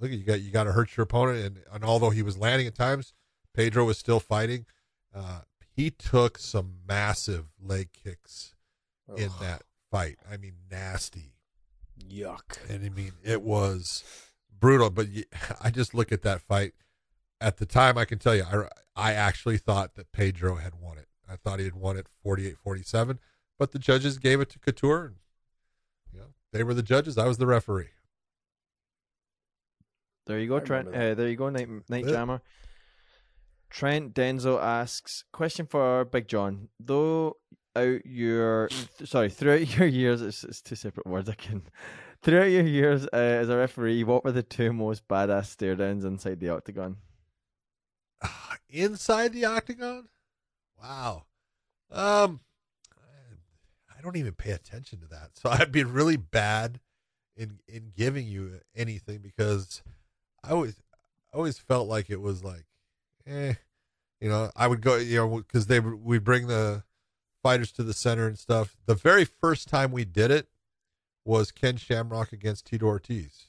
[0.00, 2.66] look, you got you got to hurt your opponent, and and although he was landing
[2.66, 3.14] at times,
[3.54, 4.66] Pedro was still fighting.
[5.14, 5.40] Uh,
[5.80, 8.54] he took some massive leg kicks
[9.16, 10.18] in that fight.
[10.30, 11.32] I mean, nasty.
[11.98, 12.58] Yuck.
[12.68, 14.04] And I mean, it was
[14.58, 14.90] brutal.
[14.90, 15.24] But you,
[15.62, 16.74] I just look at that fight.
[17.40, 20.98] At the time, I can tell you, I, I actually thought that Pedro had won
[20.98, 21.08] it.
[21.26, 23.18] I thought he had won it 48 47,
[23.58, 25.06] but the judges gave it to Couture.
[25.06, 25.14] And,
[26.12, 27.16] you know, they were the judges.
[27.16, 27.88] I was the referee.
[30.26, 30.88] There you go, Trent.
[30.88, 32.12] remember Uh, there you go, Night, Night Yeah.
[32.12, 32.42] Jammer.
[33.70, 36.68] Trent Denzel asks question for Big John.
[36.78, 37.36] Though
[37.76, 38.68] out your
[39.04, 41.28] sorry throughout your years, it's, it's two separate words.
[41.28, 41.62] I can
[42.22, 46.04] throughout your years uh, as a referee, what were the two most badass stare downs
[46.04, 46.96] inside the octagon?
[48.68, 50.08] Inside the octagon?
[50.80, 51.24] Wow.
[51.90, 52.40] Um,
[54.00, 55.30] I don't even pay attention to that.
[55.34, 56.80] So I'd be really bad
[57.36, 59.82] in in giving you anything because
[60.42, 60.80] I always
[61.32, 62.64] I always felt like it was like,
[63.30, 63.54] eh,
[64.20, 64.50] you know.
[64.56, 66.82] I would go, you know, because they we bring the
[67.42, 68.76] fighters to the center and stuff.
[68.86, 70.48] The very first time we did it
[71.24, 73.46] was Ken Shamrock against Tito Ortiz.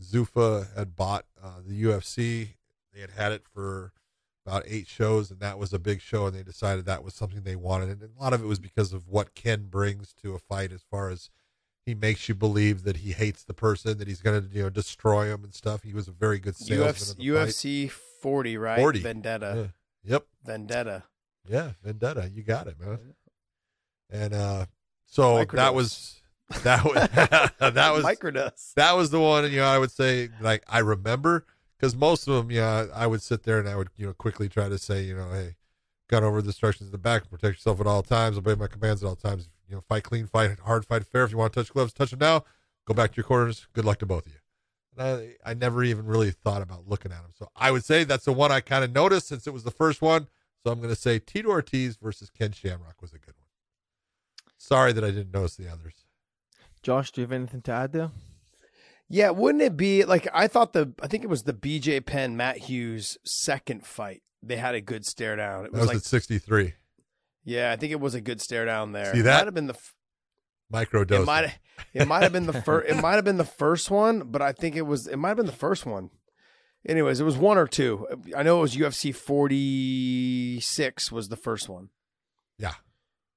[0.00, 2.54] Zuffa had bought uh, the UFC.
[2.92, 3.92] They had had it for
[4.44, 7.42] about eight shows, and that was a big show, and they decided that was something
[7.42, 7.88] they wanted.
[7.88, 10.82] And a lot of it was because of what Ken brings to a fight, as
[10.90, 11.30] far as
[11.84, 14.70] he makes you believe that he hates the person, that he's going to you know
[14.70, 15.82] destroy him and stuff.
[15.82, 16.88] He was a very good salesman.
[16.88, 17.48] UFC, of the fight.
[17.48, 18.78] UFC 40, right?
[18.78, 19.00] 40.
[19.00, 19.70] Vendetta.
[20.04, 20.12] Yeah.
[20.12, 20.26] Yep.
[20.44, 21.02] Vendetta.
[21.48, 22.30] Yeah, Vendetta.
[22.32, 22.98] You got it, man.
[24.10, 24.66] And uh
[25.06, 25.52] so Microdose.
[25.56, 26.22] that was
[26.62, 26.94] that was
[27.74, 28.74] that was Microdose.
[28.74, 31.46] that was the one you know I would say like I remember
[31.78, 34.48] because most of them yeah I would sit there and I would you know quickly
[34.48, 35.56] try to say you know hey
[36.08, 39.02] got over the instructions in the back protect yourself at all times obey my commands
[39.02, 41.60] at all times you know fight clean fight hard fight fair if you want to
[41.60, 42.44] touch gloves touch them now
[42.86, 43.66] go back to your corners.
[43.72, 44.38] good luck to both of you
[44.96, 48.04] and I I never even really thought about looking at them so I would say
[48.04, 50.28] that's the one I kind of noticed since it was the first one
[50.62, 53.48] so I'm going to say Tito Ortiz versus Ken Shamrock was a good one
[54.58, 56.04] sorry that I didn't notice the others
[56.82, 58.10] Josh, do you have anything to add there?
[59.08, 62.36] Yeah, wouldn't it be like I thought the I think it was the BJ Penn
[62.36, 64.22] Matt Hughes second fight.
[64.42, 65.66] They had a good stare down.
[65.66, 66.74] It that was was like at 63
[67.44, 69.12] yeah, I think it was a good stare down there.
[69.12, 69.38] See It that?
[69.40, 69.94] might have been the f-
[70.70, 71.58] micro it dose might
[71.92, 74.52] it might have been the first it might have been the first one, but I
[74.52, 76.10] think it was it might have been the first one.
[76.88, 78.06] Anyways, it was one or two.
[78.36, 81.90] I know it was UFC 46 was the first one.
[82.58, 82.74] Yeah.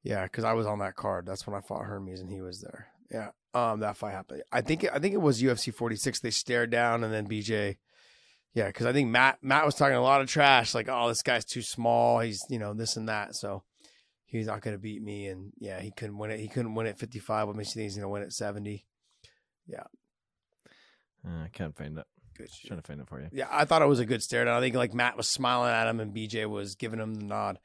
[0.04, 1.26] Yeah, because I was on that card.
[1.26, 2.88] That's when I fought Hermes and he was there.
[3.12, 3.30] Yeah.
[3.54, 4.44] Um, that fight happened.
[4.52, 6.20] I think I think it was UFC 46.
[6.20, 7.78] They stared down and then BJ.
[8.54, 11.22] Yeah, because I think Matt Matt was talking a lot of trash, like, oh, this
[11.22, 12.20] guy's too small.
[12.20, 13.36] He's you know this and that.
[13.36, 13.64] So
[14.26, 15.28] he's not going to beat me.
[15.28, 16.40] And yeah, he couldn't win it.
[16.40, 17.48] He couldn't win at 55.
[17.48, 18.86] What makes you think he's going to win at 70?
[21.26, 22.06] Uh, I can't find it.
[22.38, 23.30] Good Just trying to find it for you.
[23.32, 24.58] Yeah, I thought it was a good stare down.
[24.58, 27.60] I think like Matt was smiling at him and BJ was giving him the nod.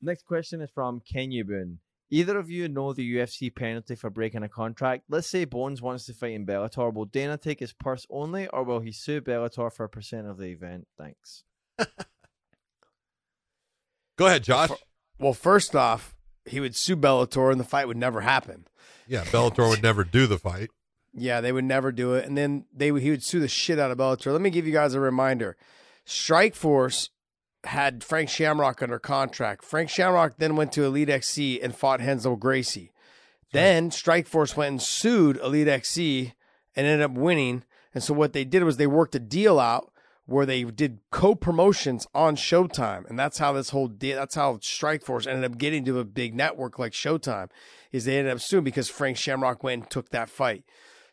[0.00, 1.80] Next question is from Kenya Boone.
[2.10, 5.04] Either of you know the UFC penalty for breaking a contract?
[5.10, 6.92] Let's say Bones wants to fight in Bellator.
[6.92, 10.38] Will Dana take his purse only, or will he sue Bellator for a percent of
[10.38, 10.86] the event?
[10.96, 11.44] Thanks.
[14.16, 14.70] Go ahead, Josh.
[15.18, 18.66] Well, first off, he would sue Bellator and the fight would never happen.
[19.06, 20.70] Yeah, Bellator would never do the fight.
[21.14, 22.26] Yeah, they would never do it.
[22.26, 24.32] And then they would, he would sue the shit out of Bellator.
[24.32, 25.56] Let me give you guys a reminder.
[26.04, 27.10] Strike Force
[27.64, 29.64] had Frank Shamrock under contract.
[29.64, 32.92] Frank Shamrock then went to Elite XC and fought Renzo Gracie.
[33.52, 36.34] Then Strike Force went and sued Elite XC
[36.76, 37.64] and ended up winning.
[37.94, 39.92] And so what they did was they worked a deal out
[40.28, 44.18] where they did co-promotions on Showtime, and that's how this whole deal.
[44.18, 47.48] That's how Strikeforce ended up getting to a big network like Showtime.
[47.92, 50.64] Is they ended up suing because Frank Shamrock went and took that fight.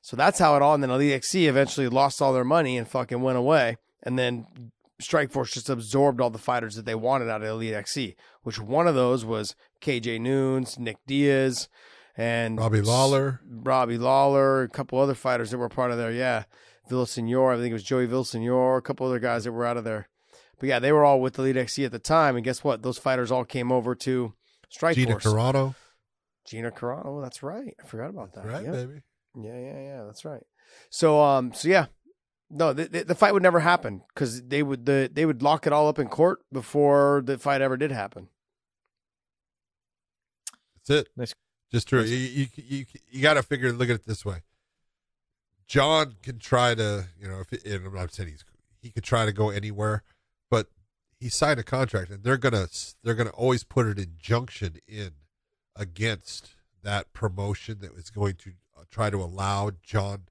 [0.01, 0.73] So that's how it all.
[0.73, 3.77] And then Elite XC eventually lost all their money and fucking went away.
[4.03, 4.47] And then
[5.01, 8.85] Strikeforce just absorbed all the fighters that they wanted out of Elite XC, which one
[8.85, 11.69] of those was KJ Noons, Nick Diaz,
[12.17, 13.39] and Robbie Lawler.
[13.49, 16.11] Robbie Lawler, a couple other fighters that were part of there.
[16.11, 16.43] Yeah.
[16.89, 19.83] Villasenor, I think it was Joey Villasenor, a couple other guys that were out of
[19.83, 20.07] there.
[20.59, 22.35] But yeah, they were all with the Elite XC at the time.
[22.35, 22.81] And guess what?
[22.81, 24.33] Those fighters all came over to
[24.69, 25.25] Strike Gina Force.
[25.25, 25.75] Carano.
[26.47, 27.05] Gina Carano.
[27.05, 27.75] Oh, that's right.
[27.83, 28.45] I forgot about that.
[28.45, 28.73] Right, Yep.
[28.73, 29.01] baby.
[29.37, 30.03] Yeah, yeah, yeah.
[30.05, 30.43] That's right.
[30.89, 31.87] So, um, so yeah,
[32.49, 35.67] no, the, the, the fight would never happen because they would the they would lock
[35.67, 38.29] it all up in court before the fight ever did happen.
[40.87, 41.09] That's it.
[41.17, 41.33] Nice.
[41.71, 42.01] Just true.
[42.01, 42.09] Nice.
[42.11, 43.71] You you you, you got to figure.
[43.73, 44.43] Look at it this way.
[45.67, 48.45] Jon can try to, you know, if and I'm not saying he's
[48.81, 50.03] he could try to go anywhere,
[50.49, 50.67] but
[51.19, 52.67] he signed a contract, and they're gonna
[53.03, 55.11] they're gonna always put an injunction in
[55.75, 56.51] against
[56.83, 60.23] that promotion that was going to uh, try to allow Jon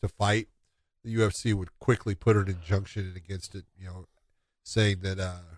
[0.00, 0.48] to fight.
[1.04, 4.06] The UFC would quickly put an injunction in against it, you know,
[4.62, 5.56] saying that uh,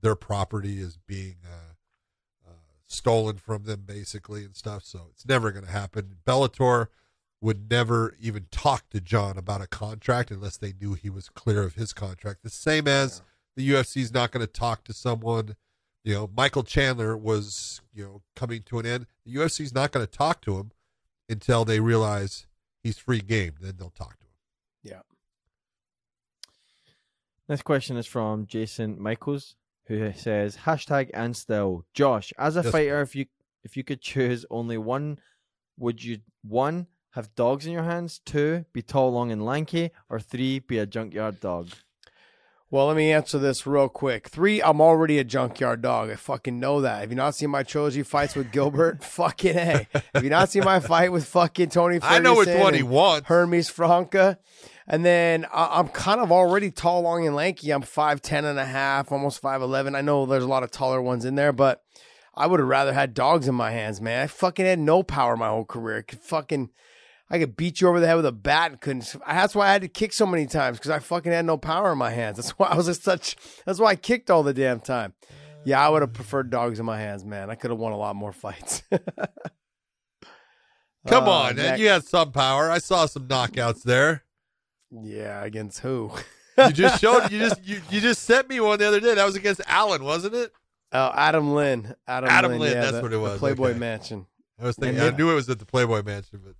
[0.00, 2.52] their property is being uh, uh,
[2.86, 4.84] stolen from them, basically, and stuff.
[4.84, 6.16] So it's never going to happen.
[6.26, 6.88] Bellator
[7.40, 11.62] would never even talk to Jon about a contract unless they knew he was clear
[11.62, 12.42] of his contract.
[12.42, 13.22] The same as
[13.56, 15.54] the UFC is not going to talk to someone.
[16.04, 19.06] You know, Michael Chandler was, you know, coming to an end.
[19.24, 20.72] The UFC is not going to talk to him
[21.28, 22.46] until they realize
[22.82, 23.54] he's free game.
[23.60, 24.32] Then they'll talk to him.
[24.82, 25.00] Yeah.
[27.48, 29.54] Next question is from Jason Michaels,
[29.86, 32.32] who says hashtag and still Josh.
[32.38, 32.72] As a Yes.
[32.72, 33.26] fighter, if you
[33.64, 35.18] if you could choose only one,
[35.76, 40.20] would you one have dogs in your hands, two be tall, long, and lanky, or
[40.20, 41.70] three be a junkyard dog?
[42.70, 44.28] Well, let me answer this real quick.
[44.28, 46.10] Three, I'm already a junkyard dog.
[46.10, 47.00] I fucking know that.
[47.00, 49.02] Have you not seen my trilogy fights with Gilbert?
[49.04, 49.86] fucking A.
[50.14, 52.80] Have you not seen my fight with fucking Tony I know which Ferguson one he
[52.80, 53.28] and wants.
[53.28, 54.38] Hermes Franca?
[54.86, 57.70] And then I- I'm kind of already tall, long, and lanky.
[57.70, 59.96] I'm 5'10 and a half, almost 5'11.
[59.96, 61.82] I know there's a lot of taller ones in there, but
[62.34, 64.22] I would have rather had dogs in my hands, man.
[64.24, 65.98] I fucking had no power my whole career.
[65.98, 66.68] I could fucking,
[67.30, 69.14] I could beat you over the head with a bat and couldn't.
[69.26, 71.92] That's why I had to kick so many times because I fucking had no power
[71.92, 72.36] in my hands.
[72.36, 73.36] That's why I was just such.
[73.66, 75.12] That's why I kicked all the damn time.
[75.64, 77.50] Yeah, I would have preferred dogs in my hands, man.
[77.50, 78.82] I could have won a lot more fights.
[81.06, 81.64] Come Uh, on, man.
[81.66, 82.70] next- You had some power.
[82.70, 84.24] I saw some knockouts there.
[84.90, 86.12] Yeah, against who?
[86.56, 89.14] You just showed you just you, you just sent me one the other day.
[89.14, 90.50] That was against Allen, wasn't it?
[90.92, 91.94] Oh, Adam Lynn.
[92.06, 92.60] Adam, Adam Lynn.
[92.60, 93.78] Lynn, yeah, that's the- what it the was, Playboy okay.
[93.78, 94.26] Mansion.
[94.60, 96.54] I was thinking I knew it was at the Playboy Mansion, but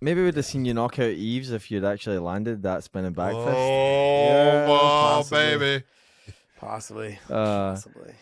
[0.00, 3.32] Maybe we'd have seen you knock out Yves if you'd actually landed that spinning back
[3.34, 3.46] fist.
[3.48, 4.78] oh, Yeah, wow,
[5.18, 5.38] possibly.
[5.58, 5.84] baby.
[6.58, 7.18] Possibly.
[7.30, 8.12] Uh, Possibly.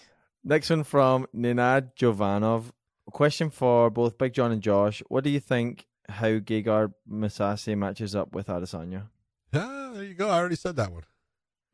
[0.45, 2.71] Next one from Ninad Jovanov.
[3.11, 5.03] Question for both Big John and Josh.
[5.09, 9.09] What do you think how Gegard Mousasi matches up with Adesanya?
[9.53, 10.29] Ah, there you go.
[10.29, 11.03] I already said that one.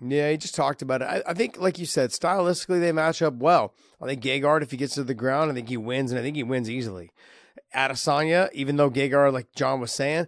[0.01, 1.05] Yeah, he just talked about it.
[1.07, 3.75] I, I think, like you said, stylistically they match up well.
[4.01, 6.23] I think Gegard, if he gets to the ground, I think he wins, and I
[6.23, 7.11] think he wins easily.
[7.75, 10.27] Adesanya, even though Gegard, like John was saying,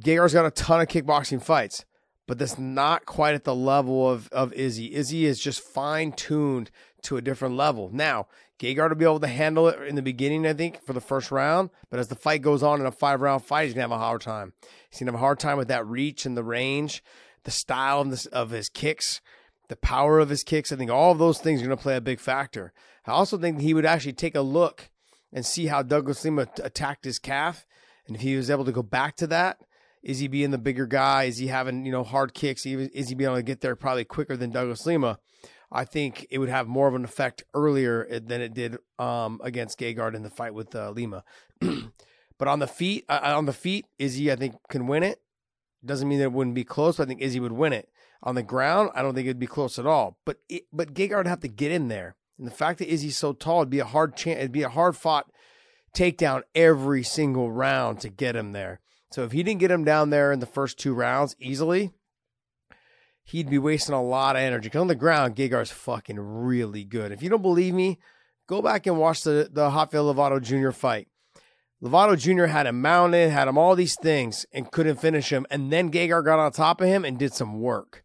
[0.00, 1.84] Gegard's got a ton of kickboxing fights,
[2.26, 4.94] but that's not quite at the level of, of Izzy.
[4.94, 6.70] Izzy is just fine tuned
[7.02, 7.90] to a different level.
[7.92, 8.26] Now,
[8.58, 11.30] Gegard will be able to handle it in the beginning, I think, for the first
[11.30, 13.94] round, but as the fight goes on in a five round fight, he's going to
[13.94, 14.52] have a hard time.
[14.90, 17.02] He's going to have a hard time with that reach and the range,
[17.44, 19.20] the style of, this, of his kicks,
[19.68, 20.72] the power of his kicks.
[20.72, 22.72] I think all of those things are going to play a big factor.
[23.06, 24.90] I also think he would actually take a look
[25.32, 27.66] and see how Douglas Lima t- attacked his calf.
[28.06, 29.58] And if he was able to go back to that,
[30.02, 31.24] is he being the bigger guy?
[31.24, 32.64] Is he having, you know, hard kicks?
[32.64, 35.18] Is he being able to get there probably quicker than Douglas Lima?
[35.70, 39.78] I think it would have more of an effect earlier than it did um, against
[39.78, 41.24] Gegard in the fight with uh, Lima.
[41.60, 45.20] but on the feet, uh, on the feet, Izzy I think can win it.
[45.84, 46.96] Doesn't mean that it wouldn't be close.
[46.96, 47.88] But I think Izzy would win it.
[48.22, 50.18] On the ground, I don't think it'd be close at all.
[50.24, 53.32] But it, but Gegard have to get in there, and the fact that Izzy's so
[53.32, 54.38] tall, it'd be a hard chance.
[54.38, 55.30] It'd be a hard fought
[55.94, 58.80] takedown every single round to get him there.
[59.10, 61.92] So if he didn't get him down there in the first two rounds easily,
[63.24, 64.68] he'd be wasting a lot of energy.
[64.68, 67.10] Because on the ground, Gegard's fucking really good.
[67.10, 67.98] If you don't believe me,
[68.46, 70.70] go back and watch the the Rafael Lovato Jr.
[70.70, 71.08] fight.
[71.82, 72.46] Lovato Jr.
[72.46, 75.46] had him mounted, had him all these things, and couldn't finish him.
[75.48, 78.02] And then Gegard got on top of him and did some work.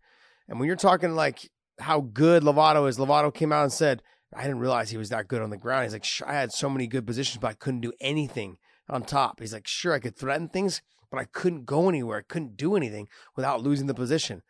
[0.48, 4.04] And when you're talking like how good Lovato is, Lovato came out and said,
[4.36, 5.84] I didn't realize he was that good on the ground.
[5.84, 8.58] He's like, sure, I had so many good positions, but I couldn't do anything
[8.90, 9.40] on top.
[9.40, 10.82] He's like, sure, I could threaten things,
[11.12, 12.20] but I couldn't go anywhere.
[12.20, 14.42] I couldn't do anything without losing the position.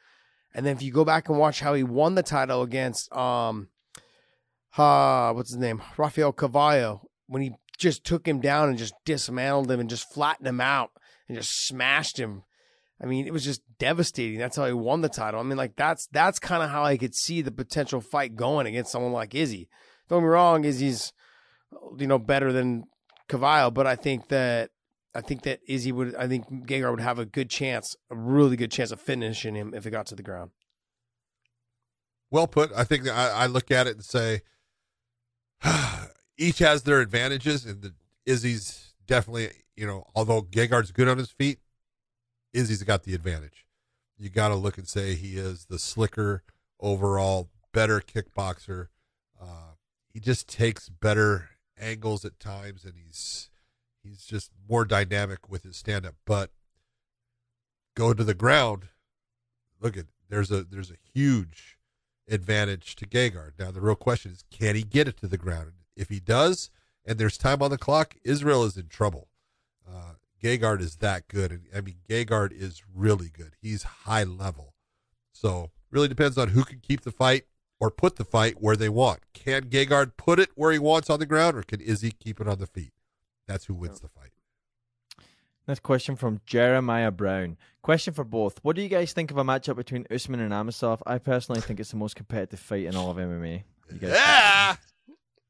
[0.53, 3.69] And then if you go back and watch how he won the title against um
[4.77, 5.81] uh what's his name?
[5.97, 10.47] Rafael Carvalho, when he just took him down and just dismantled him and just flattened
[10.47, 10.91] him out
[11.27, 12.43] and just smashed him.
[13.03, 14.39] I mean, it was just devastating.
[14.39, 15.41] That's how he won the title.
[15.41, 18.65] I mean, like that's that's kind of how I could see the potential fight going
[18.65, 19.67] against someone like Izzy.
[20.07, 21.11] Don't get me wrong, Izzy's
[21.97, 22.85] you know better than
[23.27, 24.69] Carvalho, but I think that
[25.13, 28.55] I think that Izzy would I think Gegard would have a good chance, a really
[28.55, 30.51] good chance of finishing him if it got to the ground.
[32.31, 32.71] Well put.
[32.73, 34.43] I think I, I look at it and say
[36.37, 37.93] each has their advantages, and the
[38.25, 41.59] Izzy's definitely, you know, although Gegard's good on his feet,
[42.53, 43.65] Izzy's got the advantage.
[44.17, 46.43] You got to look and say he is the slicker,
[46.79, 48.87] overall, better kickboxer.
[49.41, 49.73] Uh,
[50.07, 51.49] he just takes better
[51.79, 53.49] angles at times, and he's
[54.03, 56.15] he's just more dynamic with his stand up.
[56.25, 56.51] But
[57.95, 58.89] go to the ground.
[59.81, 61.77] Look at there's a there's a huge
[62.29, 63.53] advantage to Gegard.
[63.59, 65.71] Now the real question is, can he get it to the ground?
[65.95, 66.69] If he does,
[67.05, 69.27] and there's time on the clock, Israel is in trouble.
[69.87, 70.13] Uh,
[70.43, 73.55] Gegard is that good, and I mean Gegard is really good.
[73.61, 74.73] He's high level,
[75.31, 77.45] so really depends on who can keep the fight
[77.79, 79.21] or put the fight where they want.
[79.33, 82.47] Can Gegard put it where he wants on the ground, or can Izzy keep it
[82.47, 82.91] on the feet?
[83.47, 84.31] That's who wins the fight.
[85.67, 87.57] Next question from Jeremiah Brown.
[87.81, 88.59] Question for both.
[88.63, 91.01] What do you guys think of a matchup between Usman and Amosov?
[91.05, 93.63] I personally think it's the most competitive fight in all of MMA.
[94.01, 94.75] yeah.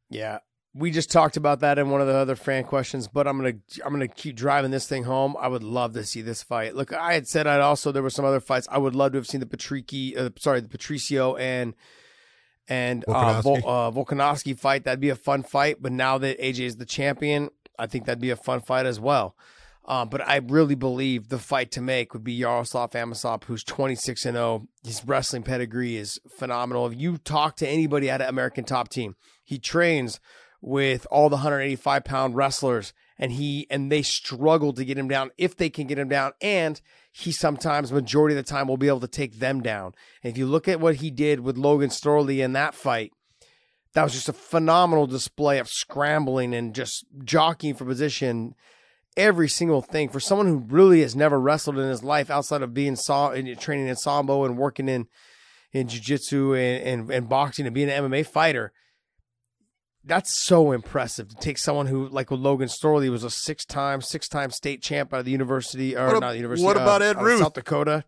[0.10, 0.40] Yeah.
[0.76, 3.54] We just talked about that in one of the other fan questions, but I'm gonna
[3.86, 5.36] I'm gonna keep driving this thing home.
[5.40, 6.76] I would love to see this fight.
[6.76, 9.20] Look, I had said I'd also there were some other fights I would love to
[9.20, 11.76] have seen the Patrici, uh, sorry, the Patricio and
[12.68, 14.86] and uh, Vol- uh, Volkanovski fight.
[14.86, 15.78] That'd be a fun fight.
[15.82, 19.00] But now that AJ is the champion, I think that'd be a fun fight as
[19.00, 19.36] well.
[19.86, 24.26] Um, but I really believe the fight to make would be Yaroslav Amosov, who's 26
[24.26, 24.68] and 0.
[24.86, 26.88] His wrestling pedigree is phenomenal.
[26.88, 30.22] If you talk to anybody at an American top team, he trains
[30.64, 35.30] with all the 185 pound wrestlers and he and they struggle to get him down
[35.38, 36.80] if they can get him down and
[37.12, 39.94] he sometimes majority of the time will be able to take them down.
[40.24, 43.12] And if you look at what he did with logan storley in that fight
[43.92, 48.56] that was just a phenomenal display of scrambling and just jockeying for position
[49.18, 50.08] every single thing.
[50.08, 53.60] For someone who really has never wrestled in his life outside of being saw and
[53.60, 55.08] training in sambo and working in
[55.74, 58.72] in jiu-jitsu and, and, and boxing and being an mma fighter
[60.06, 64.52] that's so impressive to take someone who, like with Logan Storley, was a six-time, six-time
[64.52, 66.66] state champ out of the university, or what, not the university.
[66.66, 67.40] What uh, about Ed Ruth?
[67.40, 68.04] South Dakota.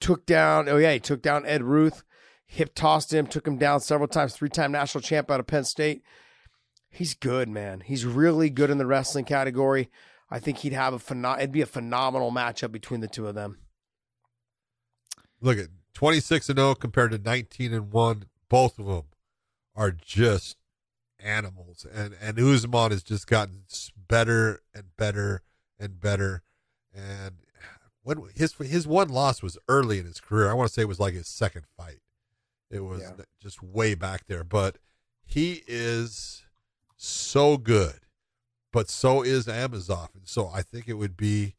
[0.00, 0.68] Took down.
[0.68, 2.04] Oh yeah, he took down Ed Ruth.
[2.46, 3.26] Hip tossed him.
[3.26, 4.34] Took him down several times.
[4.34, 6.02] Three-time national champ out of Penn State.
[6.88, 7.80] He's good, man.
[7.80, 9.90] He's really good in the wrestling category.
[10.30, 13.34] I think he'd have a phenom- It'd be a phenomenal matchup between the two of
[13.34, 13.58] them.
[15.40, 18.24] Look at twenty-six and zero compared to nineteen and one.
[18.48, 19.04] Both of them
[19.74, 20.56] are just
[21.20, 23.64] animals, and and Usman has just gotten
[23.96, 25.42] better and better
[25.78, 26.42] and better.
[26.94, 27.36] And
[28.02, 30.88] when his his one loss was early in his career, I want to say it
[30.88, 32.00] was like his second fight.
[32.70, 33.24] It was yeah.
[33.40, 34.78] just way back there, but
[35.24, 36.44] he is
[36.96, 38.00] so good,
[38.72, 41.54] but so is Amosov, and so I think it would be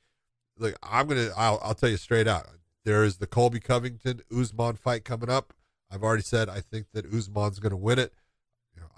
[0.58, 2.48] like I'm gonna I'll I'll tell you straight out.
[2.86, 5.54] There is the Colby Covington Usman fight coming up.
[5.92, 8.14] I've already said I think that Usman's going to win it.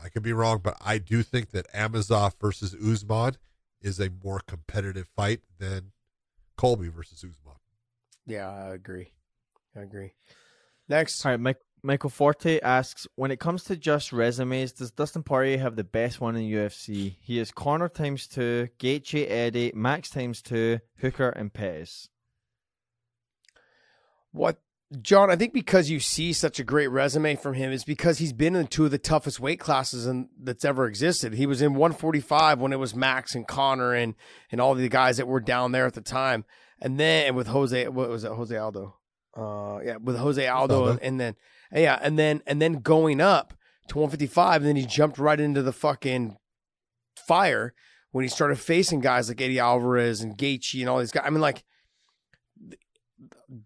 [0.04, 3.38] I could be wrong, but I do think that Amosov versus Usman
[3.82, 5.92] is a more competitive fight than
[6.58, 7.56] Colby versus Usman.
[8.26, 9.12] Yeah, I agree.
[9.76, 10.14] I agree.
[10.88, 11.26] Next.
[11.26, 15.58] All right, Mike, Michael Forte asks When it comes to just resumes, does Dustin Poirier
[15.58, 17.16] have the best one in UFC?
[17.22, 22.10] He is Conor times two, Gaethje, Eddie, Max times two, Hooker, and Pettis.
[24.32, 24.62] What
[25.00, 28.34] John, I think because you see such a great resume from him is because he's
[28.34, 31.34] been in two of the toughest weight classes in, that's ever existed.
[31.34, 34.16] He was in 145 when it was Max and Conor and
[34.52, 36.44] and all the guys that were down there at the time,
[36.82, 38.96] and then with Jose, what was it, Jose Aldo?
[39.36, 41.36] Uh, yeah, with Jose Aldo, and, and then
[41.74, 43.54] yeah, and then and then going up
[43.88, 46.36] to 155, and then he jumped right into the fucking
[47.16, 47.74] fire
[48.12, 51.24] when he started facing guys like Eddie Alvarez and Gaethje and all these guys.
[51.26, 51.64] I mean, like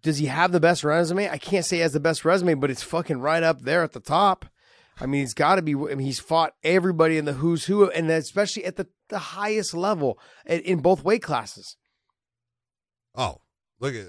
[0.01, 1.29] does he have the best resume?
[1.29, 3.93] I can't say he has the best resume, but it's fucking right up there at
[3.93, 4.45] the top.
[4.99, 5.73] I mean, he's got to be.
[5.73, 9.73] I mean, he's fought everybody in the who's who, and especially at the, the highest
[9.73, 11.75] level in both weight classes.
[13.13, 13.41] Oh,
[13.79, 14.05] look at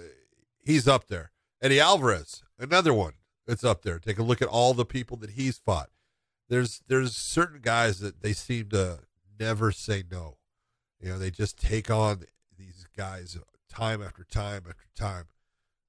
[0.64, 1.32] he's up there.
[1.60, 3.14] Eddie Alvarez, another one.
[3.48, 3.98] It's up there.
[3.98, 5.90] Take a look at all the people that he's fought.
[6.48, 9.00] There's there's certain guys that they seem to
[9.38, 10.38] never say no.
[11.00, 12.24] You know, they just take on
[12.56, 13.36] these guys
[13.68, 15.24] time after time after time.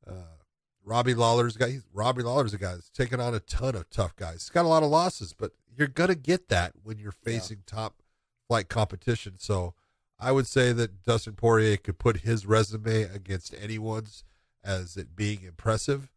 [0.08, 0.38] Uh,
[0.84, 1.70] Robbie Lawler's a guy.
[1.72, 4.44] He's, Robbie Lawler's a guy that's taken on a ton of tough guys.
[4.44, 7.76] He's got a lot of losses, but you're gonna get that when you're facing yeah.
[7.76, 8.02] top
[8.48, 9.36] flight competition.
[9.38, 9.74] So
[10.20, 14.24] I would say that Dustin Poirier could put his resume against anyone's
[14.64, 16.12] as it being impressive,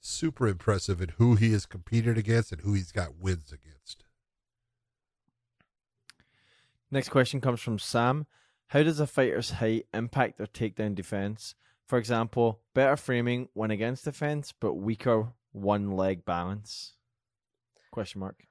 [0.00, 4.04] super impressive in who he has competed against and who he's got wins against.
[6.90, 8.26] Next question comes from Sam.
[8.68, 11.54] How does a fighter's height impact their takedown defense?
[11.86, 16.94] For example, better framing when against defense, but weaker one leg balance?
[17.92, 18.42] Question mark.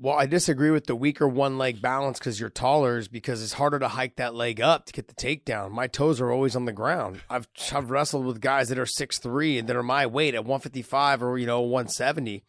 [0.00, 3.54] Well, I disagree with the weaker one leg balance because you're taller, is because it's
[3.54, 5.72] harder to hike that leg up to get the takedown.
[5.72, 7.20] My toes are always on the ground.
[7.28, 10.44] I've I've wrestled with guys that are six three and that are my weight at
[10.44, 12.44] 155 or you know 170.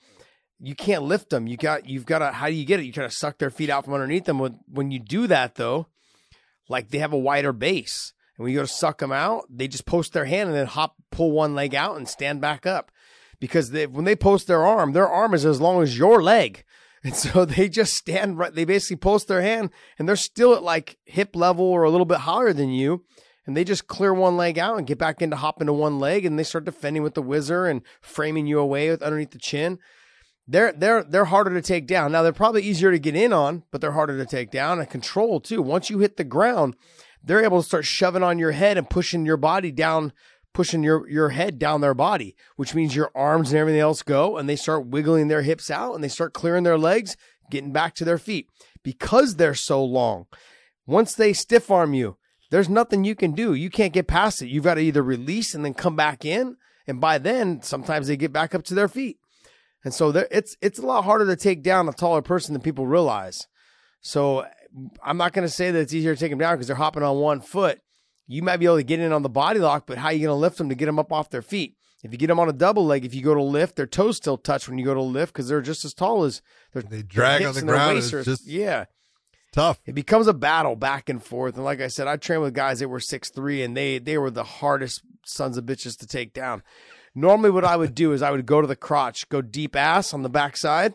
[0.60, 1.48] you can't lift them.
[1.48, 2.86] You got you've got to how do you get it?
[2.86, 4.38] You try to suck their feet out from underneath them.
[4.40, 5.88] When when you do that though,
[6.70, 9.68] like they have a wider base, and when you go to suck them out, they
[9.68, 12.90] just post their hand and then hop, pull one leg out and stand back up,
[13.42, 16.64] because they, when they post their arm, their arm is as long as your leg.
[17.02, 18.54] And so they just stand right.
[18.54, 22.04] They basically post their hand and they're still at like hip level or a little
[22.04, 23.06] bit higher than you.
[23.48, 26.26] And they just clear one leg out and get back into hopping to one leg
[26.26, 29.80] and they start defending with the whizzer and framing you away with underneath the chin.
[30.46, 32.12] They're they're they're harder to take down.
[32.12, 34.90] Now they're probably easier to get in on, but they're harder to take down and
[34.90, 35.62] control too.
[35.62, 36.76] Once you hit the ground,
[37.24, 40.14] they're able to start shoving on your head and pushing your body down
[40.54, 44.38] pushing your your head down their body, which means your arms and everything else go
[44.38, 47.16] and they start wiggling their hips out and they start clearing their legs,
[47.50, 48.50] getting back to their feet.
[48.84, 50.26] Because they're so long,
[50.86, 52.18] once they stiff arm you,
[52.50, 53.54] there's nothing you can do.
[53.54, 54.48] You can't get past it.
[54.48, 56.58] You've got to either release and then come back in,
[56.88, 59.20] and by then sometimes they get back up to their feet.
[59.84, 62.86] And so it's it's a lot harder to take down a taller person than people
[62.86, 63.48] realize.
[64.02, 64.46] So
[65.04, 67.04] I'm not going to say that it's easier to take them down because they're hopping
[67.04, 67.82] on one foot
[68.30, 70.20] you might be able to get in on the body lock, but how are you
[70.20, 71.76] going to lift them to get them up off their feet?
[72.04, 74.18] If you get them on a double leg, if you go to lift, their toes
[74.18, 76.42] still touch when you go to lift because they're just as tall as
[76.74, 77.98] they drag on the ground.
[77.98, 78.86] It's just yeah,
[79.52, 79.82] tough.
[79.86, 81.56] It becomes a battle back and forth.
[81.56, 84.18] And like I said, I trained with guys that were six three, and they they
[84.18, 86.62] were the hardest sons of bitches to take down.
[87.16, 90.14] Normally, what I would do is I would go to the crotch, go deep ass
[90.14, 90.94] on the backside,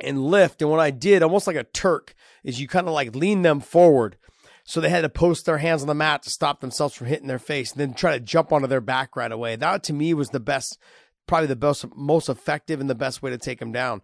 [0.00, 0.60] and lift.
[0.60, 2.14] And what I did, almost like a Turk,
[2.44, 4.16] is you kind of like lean them forward
[4.64, 7.26] so they had to post their hands on the mat to stop themselves from hitting
[7.26, 9.56] their face and then try to jump onto their back right away.
[9.56, 10.78] That to me was the best,
[11.26, 14.02] probably the best, most effective and the best way to take them down.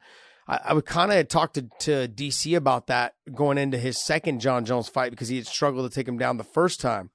[0.48, 4.40] I, I would kind of talk to, to DC about that going into his second
[4.40, 7.10] Jon Jones fight because he had struggled to take him down the first time.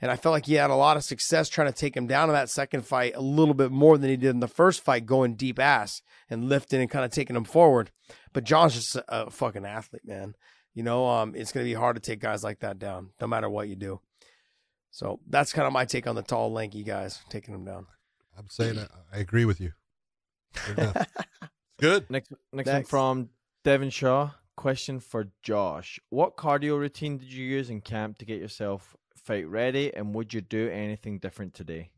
[0.00, 2.28] And I felt like he had a lot of success trying to take him down
[2.28, 5.06] in that second fight a little bit more than he did in the first fight,
[5.06, 7.90] going deep ass and lifting and kind of taking him forward.
[8.34, 10.34] But Jon's just a, a fucking athlete, man.
[10.76, 13.26] You know, um, it's going to be hard to take guys like that down, no
[13.26, 13.98] matter what you do.
[14.90, 17.86] So that's kind of my take on the tall, lanky guys taking them down.
[18.38, 19.72] I'm saying I, I agree with you.
[21.78, 22.10] Good.
[22.10, 23.28] Next, next, next one from
[23.64, 24.32] Devon Shaw.
[24.54, 29.48] Question for Josh: What cardio routine did you use in camp to get yourself fight
[29.48, 31.90] ready, and would you do anything different today?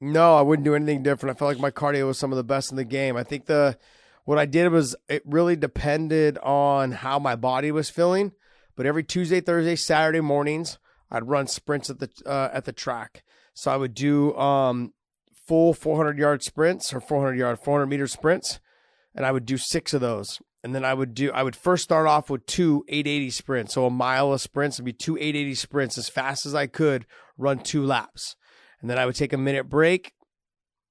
[0.00, 1.36] No, I wouldn't do anything different.
[1.36, 3.16] I felt like my cardio was some of the best in the game.
[3.16, 3.78] I think the
[4.28, 8.32] what I did was it really depended on how my body was feeling.
[8.76, 10.78] But every Tuesday, Thursday, Saturday mornings,
[11.10, 13.24] I'd run sprints at the uh, at the track.
[13.54, 14.92] So I would do um,
[15.46, 18.60] full 400 yard sprints or 400 yard 400 meter sprints,
[19.14, 20.42] and I would do six of those.
[20.62, 23.86] And then I would do I would first start off with two 880 sprints, so
[23.86, 27.06] a mile of sprints would be two 880 sprints as fast as I could,
[27.38, 28.36] run two laps,
[28.82, 30.12] and then I would take a minute break,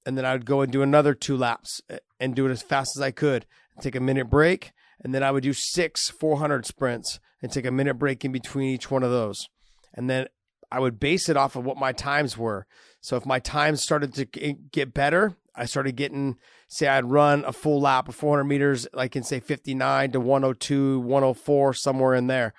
[0.08, 2.62] and then I would go and do another two laps eh, and do it as
[2.62, 3.46] fast as I could
[3.76, 4.72] and take a minute break.
[5.04, 8.70] And then I would do six 400 sprints and take a minute break in between
[8.70, 9.48] each one of those.
[9.94, 10.28] And then
[10.72, 12.66] I would base it off of what my times were.
[13.00, 16.38] So if my times started to get better, I started getting,
[16.68, 21.00] say, I'd run a full lap of 400 meters, like in say 59 to 102,
[21.00, 22.54] 104, somewhere in there.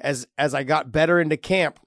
[0.00, 1.78] As as I got better into camp,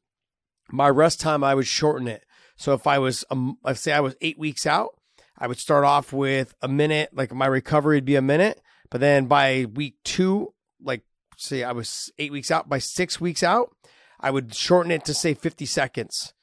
[0.71, 2.23] my rest time I would shorten it.
[2.55, 4.96] So if I was, um, let's say I was eight weeks out,
[5.37, 9.01] I would start off with a minute, like my recovery would be a minute, but
[9.01, 11.03] then by week two, like
[11.37, 13.75] say I was eight weeks out, by six weeks out,
[14.19, 16.33] I would shorten it to say 50 seconds.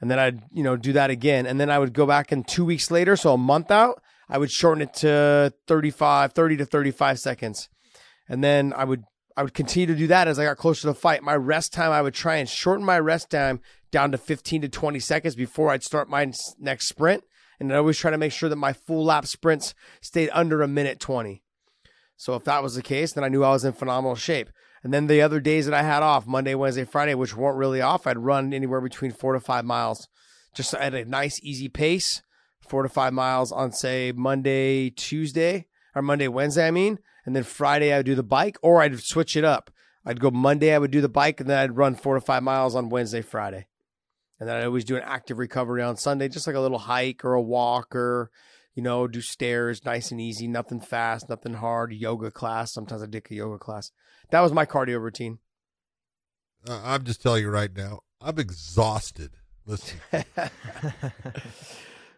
[0.00, 1.46] And then I'd, you know, do that again.
[1.46, 4.36] And then I would go back in two weeks later, so a month out, I
[4.36, 7.68] would shorten it to 35, 30 to 35 seconds.
[8.28, 10.86] And then I would I would continue to do that as I got closer to
[10.88, 11.22] the fight.
[11.22, 14.68] My rest time, I would try and shorten my rest time down to 15 to
[14.68, 17.24] 20 seconds before I'd start my next sprint
[17.60, 20.68] and I always try to make sure that my full lap sprints stayed under a
[20.68, 21.42] minute 20.
[22.16, 24.50] So if that was the case, then I knew I was in phenomenal shape.
[24.82, 27.80] And then the other days that I had off, Monday, Wednesday, Friday, which weren't really
[27.80, 30.08] off, I'd run anywhere between four to five miles,
[30.54, 32.22] just at a nice, easy pace,
[32.60, 36.98] four to five miles on, say, Monday, Tuesday, or Monday, Wednesday, I mean.
[37.24, 39.70] And then Friday, I would do the bike, or I'd switch it up.
[40.04, 42.42] I'd go Monday, I would do the bike, and then I'd run four to five
[42.42, 43.66] miles on Wednesday, Friday.
[44.42, 47.24] And then I always do an active recovery on Sunday, just like a little hike
[47.24, 48.28] or a walk or,
[48.74, 51.92] you know, do stairs, nice and easy, nothing fast, nothing hard.
[51.92, 52.72] Yoga class.
[52.72, 53.92] Sometimes I did a yoga class.
[54.30, 55.38] That was my cardio routine.
[56.68, 59.30] Uh, I'm just telling you right now, I'm exhausted.
[59.64, 60.00] Listen.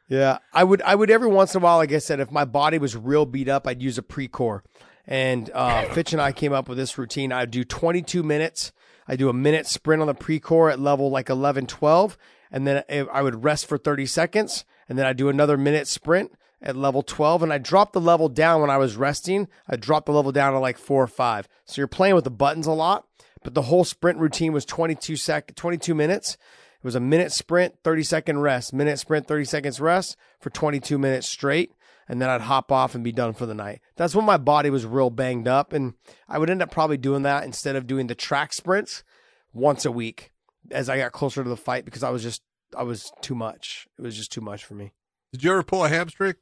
[0.09, 0.81] yeah, I would.
[0.81, 3.27] I would every once in a while, like I said, if my body was real
[3.27, 4.63] beat up, I'd use a Precor.
[5.07, 7.33] And uh, Fitch and I came up with this routine.
[7.33, 8.73] I'd do 22 minutes
[9.07, 12.17] I do a minute sprint on the Precor at level like 11, 12,
[12.51, 16.33] and then I would rest for 30 seconds, and then I do another minute sprint
[16.65, 19.49] at level 12 and I dropped the level down when I was resting.
[19.69, 21.49] I dropped the level down to like 4 or 5.
[21.67, 23.07] So you're playing with the buttons a lot,
[23.43, 26.35] but the whole sprint routine was 22 sec 22 minutes.
[26.35, 30.99] It was a minute sprint, 30 second rest, minute sprint, 30 seconds rest for 22
[30.99, 31.73] minutes straight
[32.09, 33.81] and then I'd hop off and be done for the night.
[33.97, 35.95] That's when my body was real banged up and
[36.29, 39.05] I would end up probably doing that instead of doing the track sprints
[39.53, 40.33] once a week
[40.71, 42.43] as I got closer to the fight because I was just
[42.77, 43.87] I was too much.
[43.99, 44.93] It was just too much for me.
[45.33, 46.35] Did you ever pull a hamstring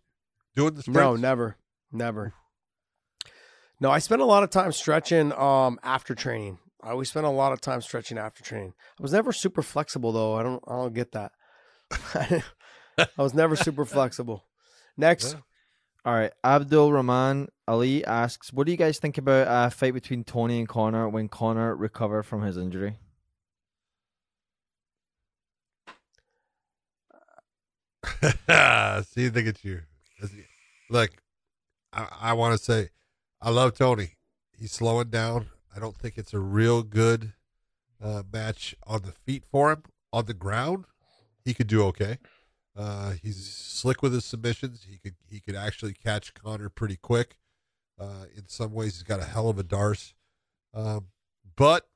[0.57, 0.99] doing the sprints?
[0.99, 1.57] No, never.
[1.91, 2.35] Never.
[3.81, 6.59] No, I spent a lot of time stretching um after training.
[6.83, 8.75] I always spent a lot of time stretching after training.
[8.99, 10.35] I was never super flexible though.
[10.35, 11.33] I don't I don't get that.
[12.15, 12.43] I
[13.17, 14.45] was never super flexible.
[14.97, 15.35] Next.
[15.35, 15.41] Yeah.
[16.05, 20.25] All right, Abdul Rahman Ali asks, "What do you guys think about a fight between
[20.25, 22.99] Tony and Conor when Conor recovered from his injury?"
[29.05, 29.83] See, look at you.
[30.91, 31.11] Look,
[31.93, 32.91] I, I want to say,
[33.41, 34.17] I love Tony.
[34.57, 35.51] He's slowing down.
[35.75, 37.33] I don't think it's a real good
[38.03, 39.85] uh, match on the feet for him.
[40.13, 40.85] On the ground,
[41.45, 42.19] he could do okay.
[42.77, 44.87] Uh, he's slick with his submissions.
[44.89, 47.37] He could he could actually catch Conor pretty quick.
[48.01, 50.15] Uh, in some ways, he's got a hell of a D'Arce.
[50.75, 51.09] Um,
[51.57, 51.87] but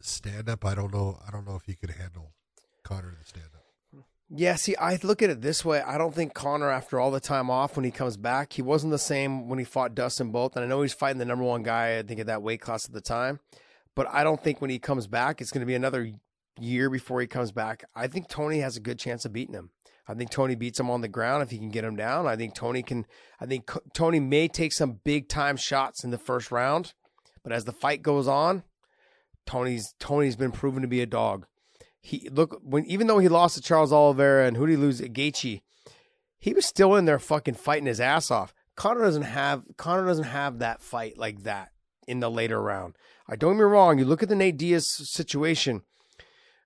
[0.00, 1.18] stand up, I don't know.
[1.26, 2.32] I don't know if he could handle
[2.84, 4.04] Conor in the stand up.
[4.28, 5.80] Yeah, see, I look at it this way.
[5.80, 8.90] I don't think Conor, after all the time off, when he comes back, he wasn't
[8.90, 10.56] the same when he fought Dustin Both.
[10.56, 12.86] And I know he's fighting the number one guy, I think, at that weight class
[12.86, 13.38] at the time.
[13.94, 16.12] But I don't think when he comes back, it's going to be another
[16.58, 17.84] year before he comes back.
[17.94, 19.70] I think Tony has a good chance of beating him.
[20.08, 22.26] I think Tony beats him on the ground if he can get him down.
[22.26, 23.06] I think Tony can.
[23.40, 26.94] I think Tony may take some big time shots in the first round,
[27.42, 28.62] but as the fight goes on,
[29.46, 31.46] Tony's Tony's been proven to be a dog
[32.06, 35.00] he look when even though he lost to Charles Oliveira and who did he lose?
[35.00, 35.60] Gaethje,
[36.38, 38.54] he was still in there fucking fighting his ass off.
[38.76, 41.72] Conor doesn't have Conor doesn't have that fight like that
[42.06, 42.94] in the later round.
[43.28, 43.98] I don't get me wrong.
[43.98, 45.82] You look at the Nate Diaz situation,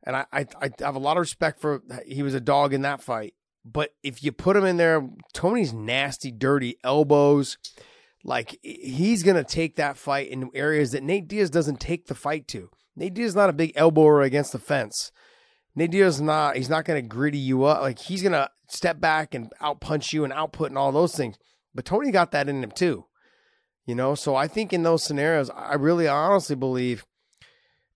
[0.05, 2.83] and I, I I have a lot of respect for he was a dog in
[2.83, 3.35] that fight.
[3.65, 7.59] But if you put him in there, Tony's nasty, dirty elbows.
[8.25, 12.49] Like he's gonna take that fight in areas that Nate Diaz doesn't take the fight
[12.49, 12.71] to.
[12.97, 15.11] Nate Diaz is not a big elbower against the fence.
[15.75, 17.81] Nate Diaz is not he's not gonna gritty you up.
[17.81, 21.37] Like he's gonna step back and outpunch you and output and all those things.
[21.75, 23.07] But Tony got that in him too.
[23.87, 27.05] You know, so I think in those scenarios, I really honestly believe